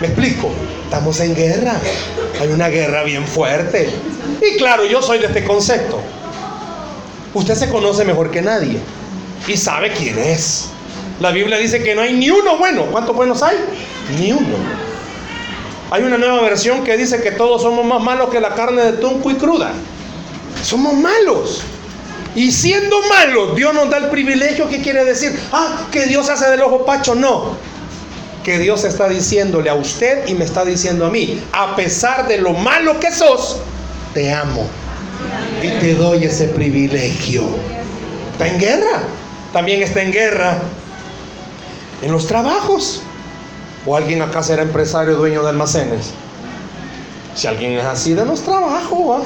[0.00, 0.50] Me explico.
[0.84, 1.74] Estamos en guerra.
[2.40, 3.90] Hay una guerra bien fuerte.
[4.40, 6.00] Y claro, yo soy de este concepto.
[7.34, 8.78] Usted se conoce mejor que nadie
[9.46, 10.70] y sabe quién es.
[11.20, 12.86] La Biblia dice que no hay ni uno bueno.
[12.86, 13.56] ¿Cuántos buenos hay?
[14.18, 14.56] Ni uno.
[15.90, 18.92] Hay una nueva versión que dice que todos somos más malos que la carne de
[18.92, 19.72] tunco y cruda.
[20.62, 21.62] Somos malos.
[22.38, 26.48] Y siendo malos, Dios nos da el privilegio que quiere decir, ah, que Dios hace
[26.48, 27.16] del ojo pacho.
[27.16, 27.56] No.
[28.44, 32.38] que Dios está diciéndole a usted y me está diciendo a mí, a pesar de
[32.38, 33.56] lo malo que sos,
[34.14, 34.68] te amo
[35.60, 37.42] y te doy ese privilegio.
[38.32, 39.02] Está en guerra,
[39.52, 40.58] también está en guerra
[42.02, 43.02] en los trabajos.
[43.84, 46.12] ¿O alguien acá será empresario, dueño de almacenes?
[47.34, 49.24] Si alguien es así, de los trabajos.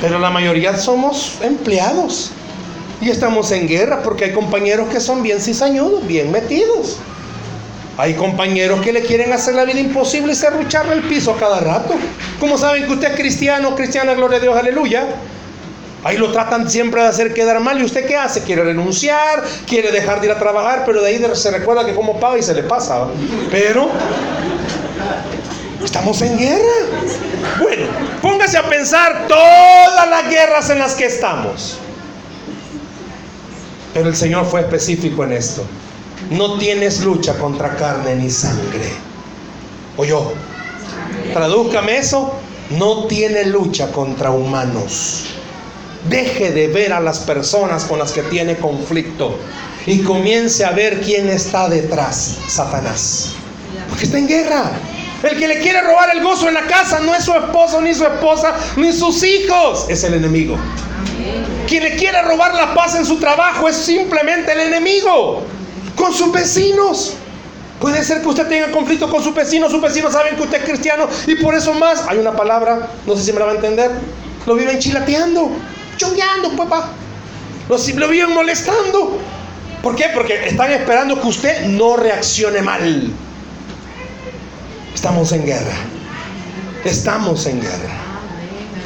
[0.00, 2.30] Pero la mayoría somos empleados.
[3.00, 6.98] Y estamos en guerra porque hay compañeros que son bien cizañudos, bien metidos.
[7.98, 11.60] Hay compañeros que le quieren hacer la vida imposible y serrucharle el piso a cada
[11.60, 11.94] rato.
[12.40, 15.06] Como saben que usted es cristiano, cristiana, gloria a Dios, aleluya.
[16.04, 17.80] Ahí lo tratan siempre de hacer quedar mal.
[17.80, 18.42] ¿Y usted qué hace?
[18.42, 22.18] Quiere renunciar, quiere dejar de ir a trabajar, pero de ahí se recuerda que como
[22.18, 23.06] paga y se le pasa.
[23.50, 23.88] Pero
[25.84, 26.62] estamos en guerra.
[27.60, 27.86] Bueno,
[28.20, 31.78] póngase a pensar todas las guerras en las que estamos.
[33.94, 35.64] Pero el Señor fue específico en esto.
[36.30, 38.90] No tienes lucha contra carne ni sangre.
[39.96, 40.32] O yo,
[41.32, 42.32] tradúzcame eso.
[42.70, 45.24] No tiene lucha contra humanos.
[46.08, 49.36] Deje de ver a las personas con las que tiene conflicto
[49.86, 52.38] y comience a ver quién está detrás.
[52.48, 53.34] Satanás.
[53.88, 54.72] Porque está en guerra.
[55.22, 57.94] El que le quiere robar el gozo en la casa no es su esposo, ni
[57.94, 59.86] su esposa, ni sus hijos.
[59.88, 60.56] Es el enemigo.
[61.68, 65.44] Quien le quiere robar la paz en su trabajo es simplemente el enemigo.
[65.94, 67.14] Con sus vecinos.
[67.80, 70.68] Puede ser que usted tenga conflicto con sus vecinos, sus vecinos saben que usted es
[70.68, 73.54] cristiano y por eso más, hay una palabra, no sé si me la va a
[73.56, 73.90] entender,
[74.46, 75.50] lo viven chilateando,
[75.96, 76.90] chongueando, papá.
[77.68, 79.18] Lo, lo viven molestando.
[79.82, 80.06] ¿Por qué?
[80.14, 83.12] Porque están esperando que usted no reaccione mal.
[85.02, 85.74] Estamos en guerra.
[86.84, 87.90] Estamos en guerra.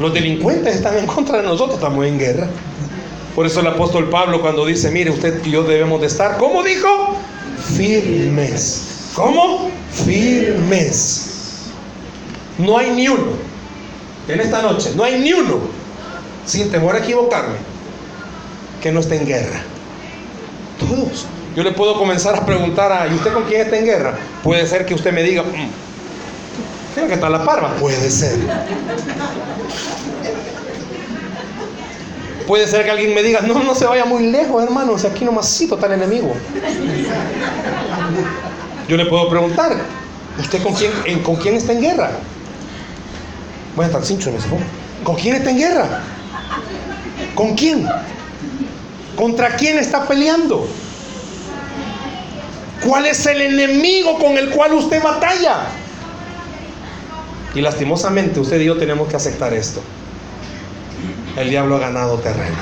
[0.01, 2.49] Los delincuentes están en contra de nosotros, estamos en guerra.
[3.35, 6.63] Por eso el apóstol Pablo cuando dice, mire, usted y yo debemos de estar, ¿cómo
[6.63, 6.89] dijo?
[7.77, 9.11] Firmes.
[9.15, 9.71] ¿Cómo?
[9.93, 11.67] Firmes.
[12.57, 13.33] No hay ni uno.
[14.27, 15.59] En esta noche, no hay ni uno,
[16.47, 17.57] sin temor a equivocarme,
[18.83, 19.61] que no esté en guerra.
[20.81, 21.27] Todos.
[21.55, 24.15] Yo le puedo comenzar a preguntar a, ¿y usted con quién está en guerra?
[24.43, 25.86] Puede ser que usted me diga, mm,
[27.05, 27.75] que está la parva.
[27.79, 28.39] Puede ser.
[32.47, 35.11] Puede ser que alguien me diga, no, no se vaya muy lejos, hermano, o sea,
[35.11, 36.33] aquí nomásito está el enemigo.
[38.89, 39.77] Yo le puedo preguntar,
[40.39, 40.93] ¿usted con quién,
[41.23, 42.11] con quién está en guerra?
[43.75, 44.49] Voy a estar cincho en ese
[45.03, 46.03] ¿Con quién está en guerra?
[47.35, 47.87] ¿Con quién?
[49.17, 50.69] ¿Contra quién está peleando?
[52.87, 55.67] ¿Cuál es el enemigo con el cual usted batalla?
[57.57, 59.81] Y lastimosamente usted y yo tenemos que aceptar esto.
[61.39, 62.55] El diablo ha ganado terreno.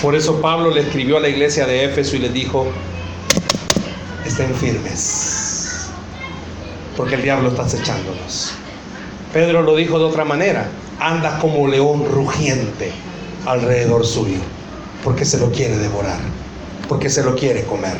[0.00, 2.66] Por eso Pablo le escribió a la iglesia de Éfeso y le dijo,
[4.24, 5.90] estén firmes,
[6.96, 8.52] porque el diablo está acechándonos.
[9.34, 10.66] Pedro lo dijo de otra manera,
[10.98, 12.92] anda como león rugiente
[13.44, 14.38] alrededor suyo,
[15.02, 16.20] porque se lo quiere devorar,
[16.88, 17.98] porque se lo quiere comer.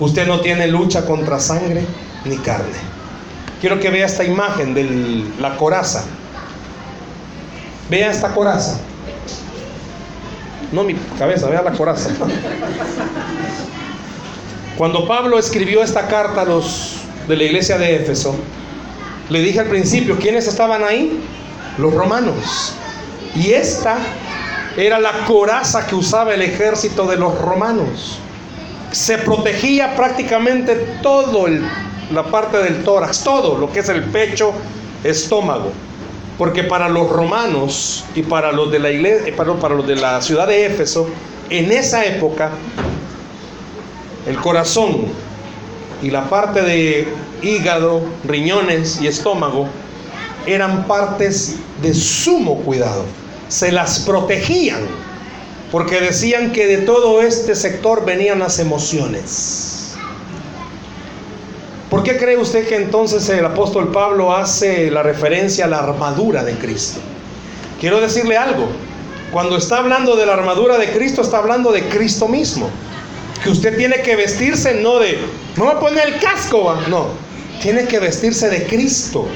[0.00, 1.82] Usted no tiene lucha contra sangre
[2.26, 2.95] ni carne
[3.60, 6.04] Quiero que vea esta imagen de la coraza.
[7.88, 8.78] Vea esta coraza.
[10.72, 12.10] No mi cabeza, vea la coraza.
[14.76, 16.96] Cuando Pablo escribió esta carta a los
[17.28, 18.36] de la iglesia de Éfeso,
[19.30, 21.18] le dije al principio, ¿quiénes estaban ahí?
[21.78, 22.74] Los romanos.
[23.34, 23.96] Y esta
[24.76, 28.18] era la coraza que usaba el ejército de los romanos.
[28.92, 31.64] Se protegía prácticamente todo el
[32.12, 34.52] la parte del tórax, todo lo que es el pecho,
[35.04, 35.72] estómago.
[36.38, 40.20] Porque para los romanos y para los de la iglesia, eh, para, los de la
[40.20, 41.08] ciudad de Éfeso,
[41.48, 42.50] en esa época,
[44.26, 45.06] el corazón
[46.02, 47.08] y la parte de
[47.42, 49.66] hígado, riñones y estómago
[50.46, 53.04] eran partes de sumo cuidado.
[53.48, 54.80] Se las protegían
[55.72, 59.75] porque decían que de todo este sector venían las emociones.
[61.96, 66.44] ¿Por qué cree usted que entonces el apóstol Pablo hace la referencia a la armadura
[66.44, 67.00] de Cristo?
[67.80, 68.68] Quiero decirle algo.
[69.32, 72.68] Cuando está hablando de la armadura de Cristo, está hablando de Cristo mismo.
[73.42, 75.16] Que usted tiene que vestirse no de,
[75.56, 77.06] no me poner el casco, no.
[77.62, 79.26] Tiene que vestirse de Cristo.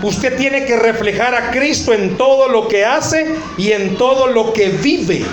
[0.00, 4.52] Usted tiene que reflejar a Cristo en todo lo que hace y en todo lo
[4.52, 5.24] que vive.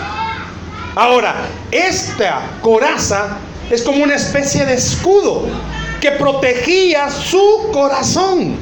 [0.95, 3.37] Ahora, esta coraza
[3.69, 5.45] es como una especie de escudo
[6.05, 8.55] que protegía su corazón.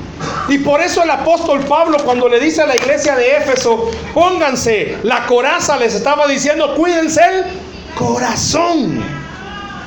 [0.48, 4.98] Y por eso el apóstol Pablo cuando le dice a la iglesia de Éfeso, pónganse
[5.04, 7.44] la coraza, les estaba diciendo, cuídense el
[7.96, 9.04] corazón.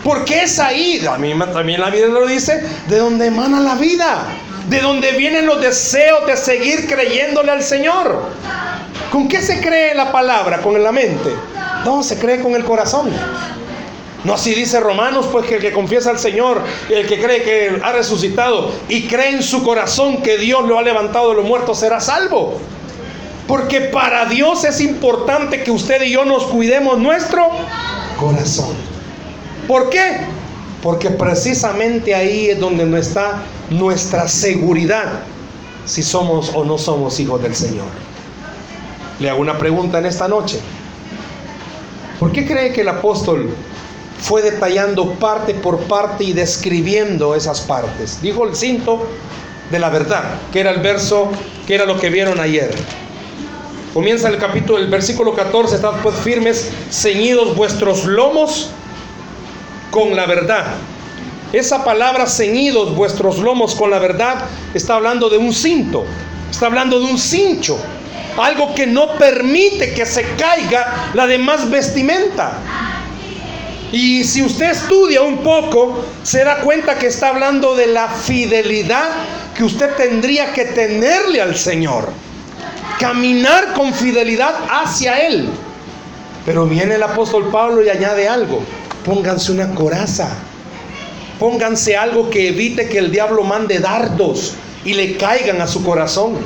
[0.05, 4.25] Porque es ahí, también la Biblia lo dice, de donde emana la vida,
[4.69, 8.23] de donde vienen los deseos de seguir creyéndole al Señor.
[9.11, 10.61] ¿Con qué se cree la palabra?
[10.61, 11.31] ¿Con la mente?
[11.87, 13.11] No, se cree con el corazón.
[14.27, 16.61] No así dice Romanos, pues que el que confiesa al Señor,
[16.91, 20.83] el que cree que ha resucitado y cree en su corazón que Dios lo ha
[20.83, 22.59] levantado de los muertos será salvo.
[23.47, 27.47] Porque para Dios es importante que usted y yo nos cuidemos nuestro
[28.19, 28.75] corazón.
[29.69, 30.17] ¿Por qué?
[30.83, 35.21] Porque precisamente ahí es donde está nuestra seguridad
[35.85, 37.87] si somos o no somos hijos del Señor.
[39.21, 40.59] Le hago una pregunta en esta noche.
[42.19, 43.55] ¿Por qué cree que el apóstol
[44.21, 48.21] fue detallando parte por parte y describiendo esas partes?
[48.23, 49.07] Dijo el cinto
[49.71, 51.31] de la verdad, que era el verso,
[51.67, 52.75] que era lo que vieron ayer.
[53.93, 58.71] Comienza el capítulo, el versículo 14, estad pues firmes, ceñidos vuestros lomos
[59.91, 60.67] con la verdad.
[61.53, 64.45] Esa palabra ceñidos vuestros lomos con la verdad
[64.75, 66.05] está hablando de un cinto,
[66.51, 67.79] está hablando de un cincho,
[68.37, 72.59] algo que no permite que se caiga la demás vestimenta.
[73.93, 79.09] Y si usted estudia un poco, se da cuenta que está hablando de la fidelidad
[79.57, 82.11] que usted tendría que tenerle al Señor.
[82.99, 85.49] Caminar con fidelidad hacia Él.
[86.45, 88.63] Pero viene el apóstol Pablo y añade algo.
[89.05, 90.29] Pónganse una coraza.
[91.39, 96.39] Pónganse algo que evite que el diablo mande dardos y le caigan a su corazón.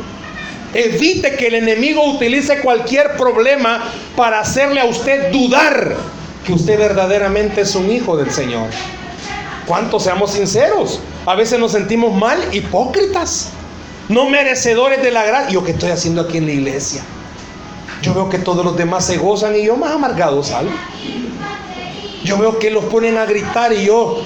[0.74, 3.84] Evite que el enemigo utilice cualquier problema
[4.16, 5.96] para hacerle a usted dudar
[6.52, 8.70] usted verdaderamente es un hijo del Señor.
[9.66, 11.00] ¿Cuántos seamos sinceros?
[11.26, 13.50] A veces nos sentimos mal, hipócritas,
[14.08, 15.50] no merecedores de la gracia.
[15.50, 17.02] ¿Yo qué estoy haciendo aquí en la iglesia?
[18.02, 20.72] Yo veo que todos los demás se gozan y yo más amargado salgo.
[22.24, 24.22] Yo veo que los ponen a gritar y yo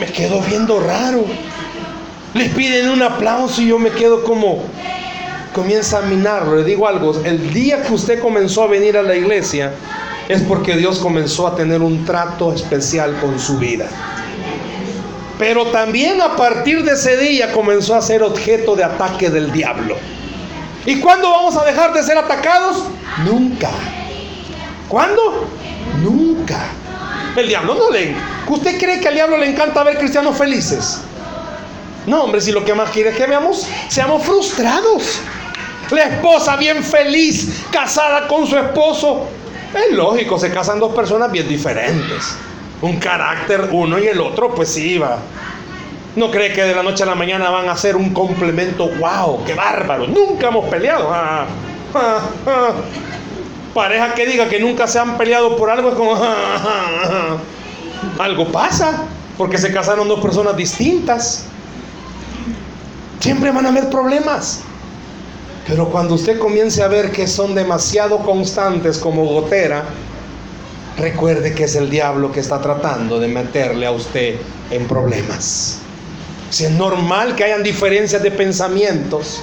[0.00, 1.24] me quedo viendo raro.
[2.34, 4.62] Les piden un aplauso y yo me quedo como,
[5.58, 6.54] comienza a minarlo.
[6.54, 9.72] Le digo algo, el día que usted comenzó a venir a la iglesia
[10.28, 13.88] es porque Dios comenzó a tener un trato especial con su vida.
[15.36, 19.96] Pero también a partir de ese día comenzó a ser objeto de ataque del diablo.
[20.86, 22.84] ¿Y cuándo vamos a dejar de ser atacados?
[23.24, 23.70] Nunca.
[24.88, 25.48] ¿Cuándo?
[26.00, 26.68] Nunca.
[27.36, 28.14] El diablo no le...
[28.48, 31.00] ¿Usted cree que al diablo le encanta ver cristianos felices?
[32.06, 35.20] No, hombre, si lo que más quiere es que veamos, seamos frustrados.
[35.90, 39.26] La esposa bien feliz, casada con su esposo.
[39.74, 42.36] Es lógico, se casan dos personas bien diferentes.
[42.82, 45.18] Un carácter uno y el otro, pues sí, va.
[46.16, 49.44] No cree que de la noche a la mañana van a ser un complemento, wow,
[49.44, 50.06] qué bárbaro.
[50.06, 51.10] Nunca hemos peleado.
[51.12, 51.46] Ah,
[51.94, 52.70] ah, ah.
[53.74, 56.16] Pareja que diga que nunca se han peleado por algo es como,
[58.18, 59.04] algo pasa,
[59.36, 61.44] porque se casaron dos personas distintas.
[63.20, 64.62] Siempre van a haber problemas.
[65.68, 69.84] Pero cuando usted comience a ver que son demasiado constantes como gotera,
[70.96, 74.36] recuerde que es el diablo que está tratando de meterle a usted
[74.70, 75.78] en problemas.
[76.48, 79.42] Si es normal que hayan diferencias de pensamientos,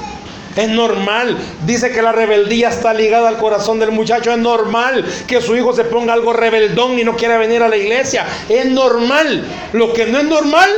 [0.56, 1.38] es normal.
[1.66, 4.32] Dice que la rebeldía está ligada al corazón del muchacho.
[4.32, 7.78] Es normal que su hijo se ponga algo rebeldón y no quiera venir a la
[7.78, 8.26] iglesia.
[8.50, 9.46] Es normal.
[9.74, 10.70] Lo que no es normal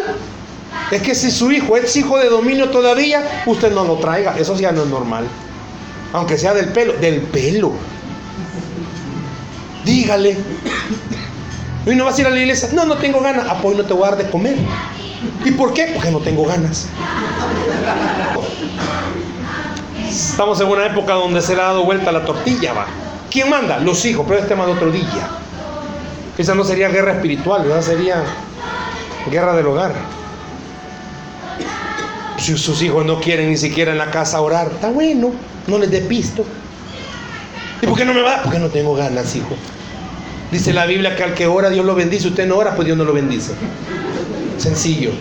[0.91, 4.37] es que si su hijo es hijo de dominio todavía, usted no lo traiga.
[4.37, 5.25] Eso ya no es normal.
[6.13, 7.73] Aunque sea del pelo, del pelo.
[9.83, 10.37] Dígale.
[11.85, 12.69] ¿Y no vas a ir a la iglesia?
[12.73, 13.45] No, no tengo ganas.
[13.49, 14.57] Ah, pues no te voy a dar de comer.
[15.43, 15.91] ¿Y por qué?
[15.93, 16.87] Porque no tengo ganas.
[20.09, 22.85] Estamos en una época donde se le ha dado vuelta la tortilla, va.
[23.29, 23.77] ¿Quién manda?
[23.79, 25.29] Los hijos, pero este tema de otro día.
[26.37, 28.23] Esa no sería guerra espiritual, esa sería
[29.29, 29.93] guerra del hogar.
[32.37, 35.31] Si sus hijos no quieren ni siquiera en la casa orar, está bueno,
[35.65, 36.45] no les dé pisto.
[37.81, 38.41] ¿Y por qué no me va?
[38.43, 39.55] Porque no tengo ganas, hijo.
[40.51, 42.97] Dice la Biblia que al que ora Dios lo bendice, usted no ora, pues Dios
[42.97, 43.53] no lo bendice.
[44.57, 45.11] Sencillo.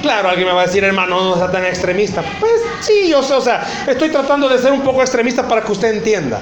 [0.00, 2.22] Claro, alguien me va a decir, hermano, no sea tan extremista.
[2.38, 5.72] Pues sí, yo sé, o sea, estoy tratando de ser un poco extremista para que
[5.72, 6.40] usted entienda.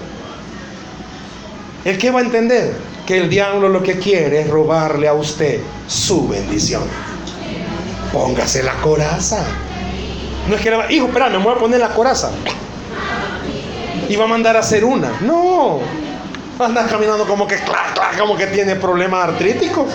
[1.84, 2.74] ¿El qué va a entender?
[3.06, 6.82] Que el diablo lo que quiere es robarle a usted su bendición.
[8.16, 9.44] Póngase la coraza.
[10.48, 12.30] No es que le va, hijo, espera, me voy a poner la coraza.
[14.08, 15.10] Y va a mandar a hacer una.
[15.20, 15.80] No.
[16.58, 17.58] Va a andar caminando como que,
[18.18, 19.92] como que tiene problemas artríticos.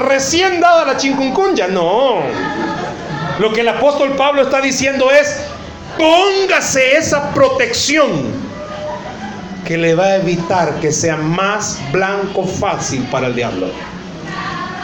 [0.00, 1.66] Recién dada la chincuncunya.
[1.68, 2.16] No.
[3.38, 5.40] Lo que el apóstol Pablo está diciendo es,
[5.96, 8.48] póngase esa protección.
[9.64, 13.68] que le va a evitar que sea más blanco fácil para el diablo.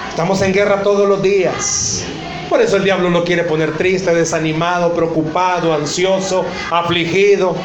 [0.08, 2.04] Estamos en guerra todos los días.
[2.48, 7.56] Por eso el diablo lo quiere poner triste, desanimado, preocupado, ansioso, afligido.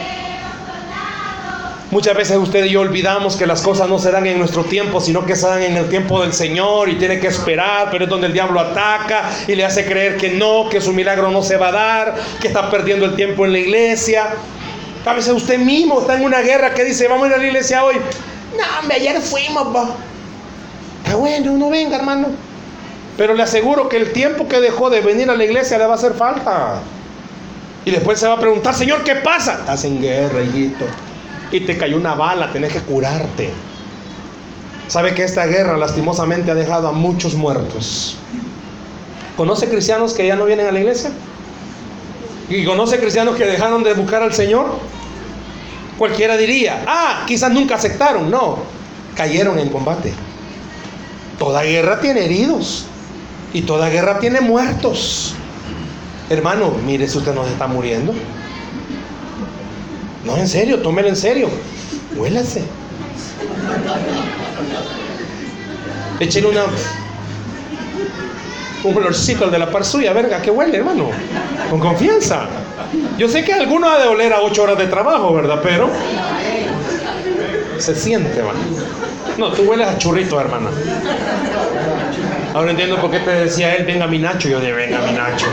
[1.92, 5.02] Muchas veces usted y yo olvidamos que las cosas no se dan en nuestro tiempo,
[5.02, 8.10] sino que se dan en el tiempo del Señor y tiene que esperar, pero es
[8.10, 11.58] donde el diablo ataca y le hace creer que no, que su milagro no se
[11.58, 14.36] va a dar, que está perdiendo el tiempo en la iglesia.
[15.04, 17.48] A veces usted mismo está en una guerra que dice, vamos a ir a la
[17.48, 17.96] iglesia hoy.
[17.96, 19.90] No, hombre, ayer fuimos, va.
[21.04, 22.28] Está bueno, no venga, hermano.
[23.20, 25.92] Pero le aseguro que el tiempo que dejó de venir a la iglesia le va
[25.92, 26.80] a hacer falta.
[27.84, 29.56] Y después se va a preguntar, Señor, ¿qué pasa?
[29.60, 30.86] Estás en guerra, hijito
[31.52, 33.50] y te cayó una bala, tenés que curarte.
[34.88, 38.16] ¿Sabe que esta guerra lastimosamente ha dejado a muchos muertos?
[39.36, 41.12] ¿Conoce cristianos que ya no vienen a la iglesia?
[42.50, 44.68] ¿Y conoce cristianos que dejaron de buscar al Señor?
[45.98, 48.32] Cualquiera diría, ah, quizás nunca aceptaron.
[48.32, 48.60] No,
[49.16, 50.14] cayeron en combate.
[51.38, 52.86] Toda guerra tiene heridos
[53.54, 55.34] y toda guerra tiene muertos.
[56.30, 58.14] Hermano, mire si usted nos está muriendo.
[60.26, 61.50] No, en serio, tómelo en serio.
[62.16, 62.64] Huélase.
[66.20, 66.64] Échale una.
[68.84, 71.10] Un olorcito al de la par suya, verga, que huele, hermano.
[71.70, 72.48] Con confianza.
[73.18, 75.60] Yo sé que alguno ha de oler a ocho horas de trabajo, ¿verdad?
[75.64, 75.90] Pero.
[77.78, 78.60] Se siente, hermano.
[79.38, 80.70] No, tú hueles a churrito, hermana.
[82.54, 84.50] Ahora entiendo por qué te decía él, venga mi Nacho.
[84.50, 85.46] Yo de venga mi Nacho.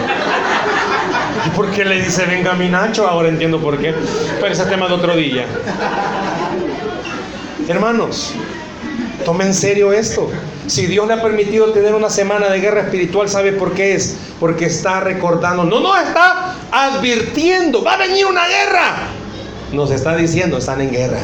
[1.47, 3.07] ¿Y por qué le dice venga mi Nacho?
[3.07, 3.95] Ahora entiendo por qué.
[4.41, 5.45] Pero ese tema de otro día.
[7.69, 8.33] Hermanos,
[9.25, 10.31] tomen en serio esto.
[10.67, 14.17] Si Dios le ha permitido tener una semana de guerra espiritual, ¿sabe por qué es?
[14.41, 19.09] Porque está recordando, no nos está advirtiendo, va a venir una guerra.
[19.73, 21.19] Nos está diciendo, están en guerra.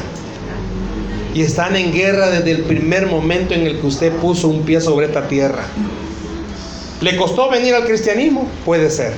[1.35, 4.81] Y están en guerra desde el primer momento en el que usted puso un pie
[4.81, 5.65] sobre esta tierra.
[7.01, 8.49] ¿Le costó venir al cristianismo?
[8.65, 9.15] Puede ser.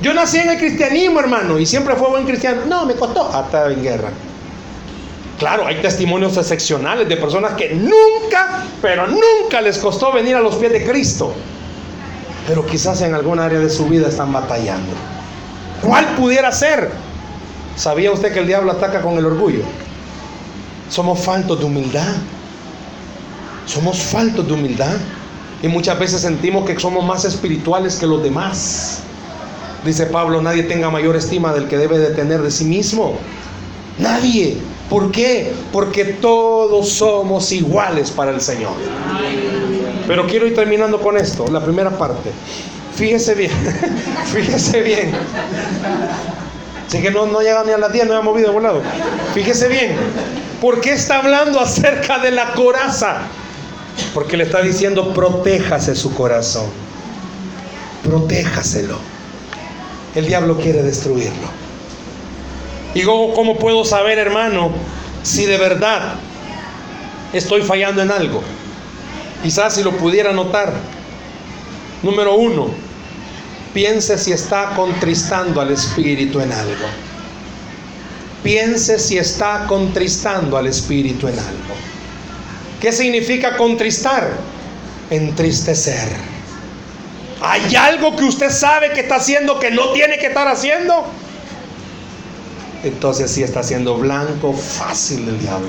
[0.00, 2.62] Yo nací en el cristianismo, hermano, y siempre fue buen cristiano.
[2.66, 3.28] No, me costó.
[3.32, 4.10] Hasta en guerra.
[5.38, 10.54] Claro, hay testimonios excepcionales de personas que nunca, pero nunca les costó venir a los
[10.56, 11.34] pies de Cristo.
[12.46, 14.92] Pero quizás en alguna área de su vida están batallando.
[15.82, 16.90] ¿Cuál pudiera ser?
[17.76, 19.64] ¿Sabía usted que el diablo ataca con el orgullo?
[20.88, 22.14] Somos faltos de humildad.
[23.66, 24.96] Somos faltos de humildad.
[25.62, 29.00] Y muchas veces sentimos que somos más espirituales que los demás.
[29.84, 33.16] Dice Pablo, nadie tenga mayor estima del que debe de tener de sí mismo.
[33.98, 34.58] Nadie.
[34.90, 35.52] ¿Por qué?
[35.72, 38.72] Porque todos somos iguales para el Señor.
[40.06, 42.30] Pero quiero ir terminando con esto, la primera parte.
[42.94, 43.50] Fíjese bien,
[44.32, 45.12] fíjese bien.
[46.86, 48.82] Así que no, no llega ni a las 10, no ha movido de volado.
[49.34, 49.96] Fíjese bien,
[50.64, 53.18] ¿por qué está hablando acerca de la coraza?
[54.14, 56.70] Porque le está diciendo, protéjase su corazón.
[58.02, 58.96] Protéjaselo.
[60.14, 61.48] El diablo quiere destruirlo.
[62.94, 64.70] Y ¿cómo puedo saber, hermano,
[65.22, 66.14] si de verdad
[67.34, 68.42] estoy fallando en algo?
[69.42, 70.72] Quizás si lo pudiera notar.
[72.02, 72.68] Número uno,
[73.74, 76.86] piense si está contristando al Espíritu en algo.
[78.44, 81.74] Piense si está contristando al Espíritu en algo.
[82.78, 84.30] ¿Qué significa contristar?
[85.08, 86.08] Entristecer.
[87.40, 91.06] ¿Hay algo que usted sabe que está haciendo que no tiene que estar haciendo?
[92.82, 95.68] Entonces sí está haciendo blanco fácil el diablo.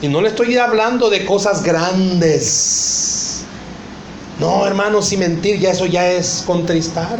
[0.00, 3.42] Y no le estoy hablando de cosas grandes.
[4.40, 7.18] No, hermano, sin mentir, ya eso ya es contristar.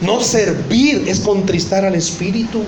[0.00, 2.62] No servir es contristar al Espíritu.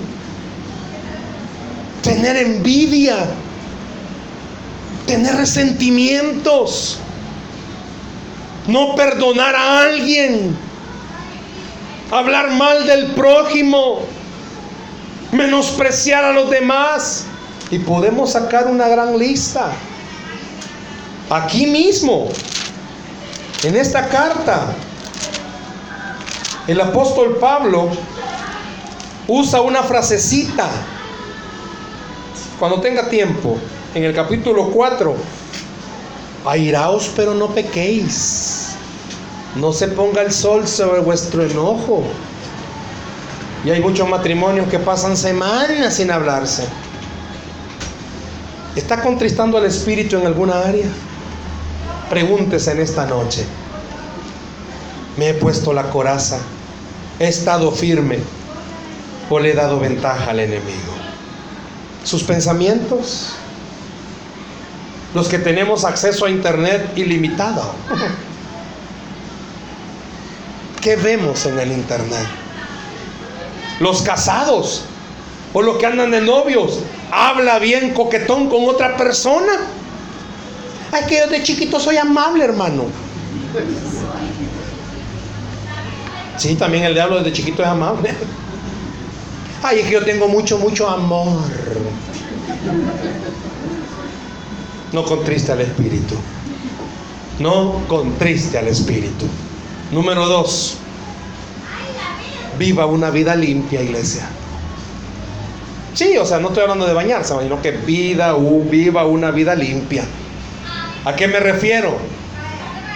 [2.03, 3.17] Tener envidia.
[5.05, 6.97] Tener resentimientos.
[8.67, 10.55] No perdonar a alguien.
[12.11, 14.01] Hablar mal del prójimo.
[15.31, 17.25] Menospreciar a los demás.
[17.69, 19.71] Y podemos sacar una gran lista.
[21.29, 22.27] Aquí mismo,
[23.63, 24.75] en esta carta,
[26.67, 27.89] el apóstol Pablo
[29.27, 30.69] usa una frasecita.
[32.59, 33.57] Cuando tenga tiempo,
[33.95, 35.15] en el capítulo 4,
[36.45, 38.69] airaos pero no pequéis.
[39.55, 42.03] No se ponga el sol sobre vuestro enojo.
[43.65, 46.67] Y hay muchos matrimonios que pasan semanas sin hablarse.
[48.75, 50.87] ¿Está contristando al Espíritu en alguna área?
[52.09, 53.45] Pregúntese en esta noche.
[55.21, 56.39] Me he puesto la coraza,
[57.19, 58.17] he estado firme,
[59.29, 60.93] o le he dado ventaja al enemigo?
[62.03, 63.33] Sus pensamientos,
[65.13, 67.71] los que tenemos acceso a internet ilimitado.
[70.81, 72.25] ¿Qué vemos en el internet?
[73.79, 74.85] Los casados
[75.53, 76.79] o los que andan de novios,
[77.11, 79.53] habla bien coquetón con otra persona.
[80.91, 82.85] Ay, que yo de chiquito soy amable, hermano.
[86.41, 88.15] Sí, también el diablo desde chiquito es amable.
[89.61, 91.39] Ay, es que yo tengo mucho, mucho amor.
[94.91, 96.15] No contriste al espíritu.
[97.37, 99.27] No contriste al espíritu.
[99.91, 100.77] Número dos.
[102.57, 104.27] Viva una vida limpia, iglesia.
[105.93, 110.05] Sí, o sea, no estoy hablando de bañarse, sino que vida, viva una vida limpia.
[111.05, 111.95] ¿A qué me refiero?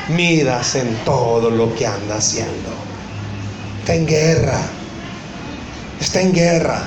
[0.09, 2.84] Midas en todo lo que anda haciendo.
[3.86, 4.61] Está en guerra.
[6.01, 6.81] Está en guerra.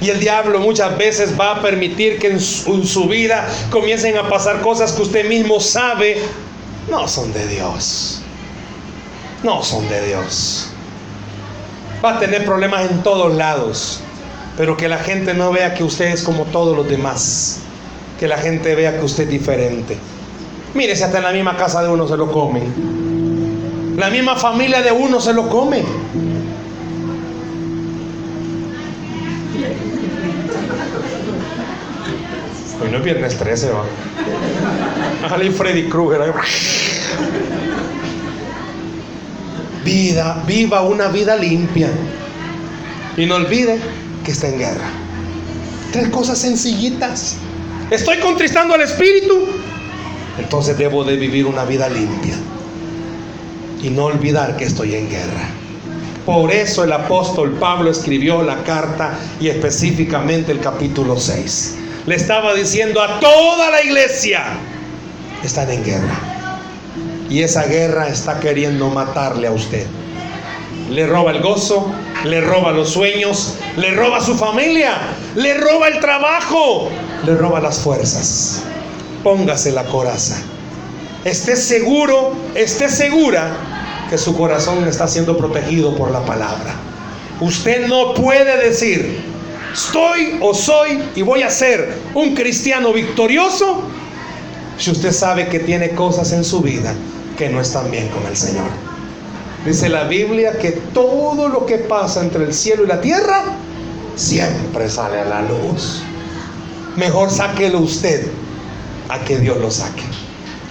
[0.00, 4.60] Y el diablo muchas veces va a permitir que en su, vida comiencen a pasar
[4.60, 6.22] cosas que usted mismo sabe
[6.88, 8.20] no son de Dios.
[9.42, 10.68] No son de Dios.
[12.04, 13.98] Va a tener problemas en todos lados.
[14.56, 17.58] Pero que la gente no vea que usted es como todos los demás.
[18.20, 19.98] Que la gente vea que usted es diferente.
[20.74, 23.01] Mire, si hasta en la misma casa de uno se lo comen.
[23.96, 25.84] La misma familia de uno se lo come.
[32.82, 33.84] Hoy no es viernes 13, va.
[35.44, 36.32] Y Freddy Krueger.
[39.84, 41.90] Vida, viva una vida limpia.
[43.16, 43.78] Y no olvide
[44.24, 44.88] que está en guerra.
[45.92, 47.36] Tres cosas sencillitas.
[47.90, 49.48] Estoy contristando al Espíritu.
[50.38, 52.34] Entonces debo de vivir una vida limpia.
[53.82, 55.50] Y no olvidar que estoy en guerra.
[56.24, 61.78] Por eso el apóstol Pablo escribió la carta y específicamente el capítulo 6.
[62.06, 64.44] Le estaba diciendo a toda la iglesia,
[65.42, 66.16] están en guerra.
[67.28, 69.86] Y esa guerra está queriendo matarle a usted.
[70.90, 71.92] Le roba el gozo,
[72.24, 74.92] le roba los sueños, le roba su familia,
[75.34, 76.88] le roba el trabajo,
[77.24, 78.62] le roba las fuerzas.
[79.24, 80.40] Póngase la coraza.
[81.24, 83.71] Esté seguro, esté segura
[84.12, 86.74] que su corazón está siendo protegido por la palabra.
[87.40, 89.22] Usted no puede decir,
[89.72, 93.84] estoy o soy y voy a ser un cristiano victorioso
[94.76, 96.92] si usted sabe que tiene cosas en su vida
[97.38, 98.66] que no están bien con el Señor.
[99.64, 103.44] Dice la Biblia que todo lo que pasa entre el cielo y la tierra
[104.14, 106.02] siempre sale a la luz.
[106.96, 108.26] Mejor sáquelo usted
[109.08, 110.02] a que Dios lo saque.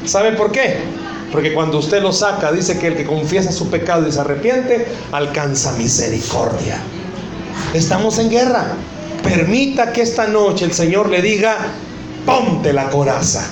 [0.06, 1.01] ¿Sabe por qué?
[1.32, 4.86] Porque cuando usted lo saca, dice que el que confiesa su pecado y se arrepiente,
[5.12, 6.78] alcanza misericordia.
[7.74, 8.74] Estamos en guerra.
[9.24, 11.58] Permita que esta noche el Señor le diga,
[12.26, 13.48] ponte la coraza.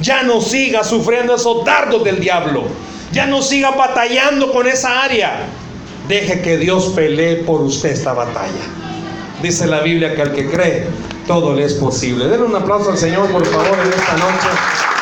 [0.00, 2.64] Ya no siga sufriendo esos dardos del diablo.
[3.12, 5.46] Ya no siga batallando con esa área.
[6.06, 8.52] Deje que Dios pelee por usted esta batalla.
[9.42, 10.86] Dice la Biblia que al que cree,
[11.26, 12.28] todo le es posible.
[12.28, 14.95] Denle un aplauso al Señor, por favor, en esta noche.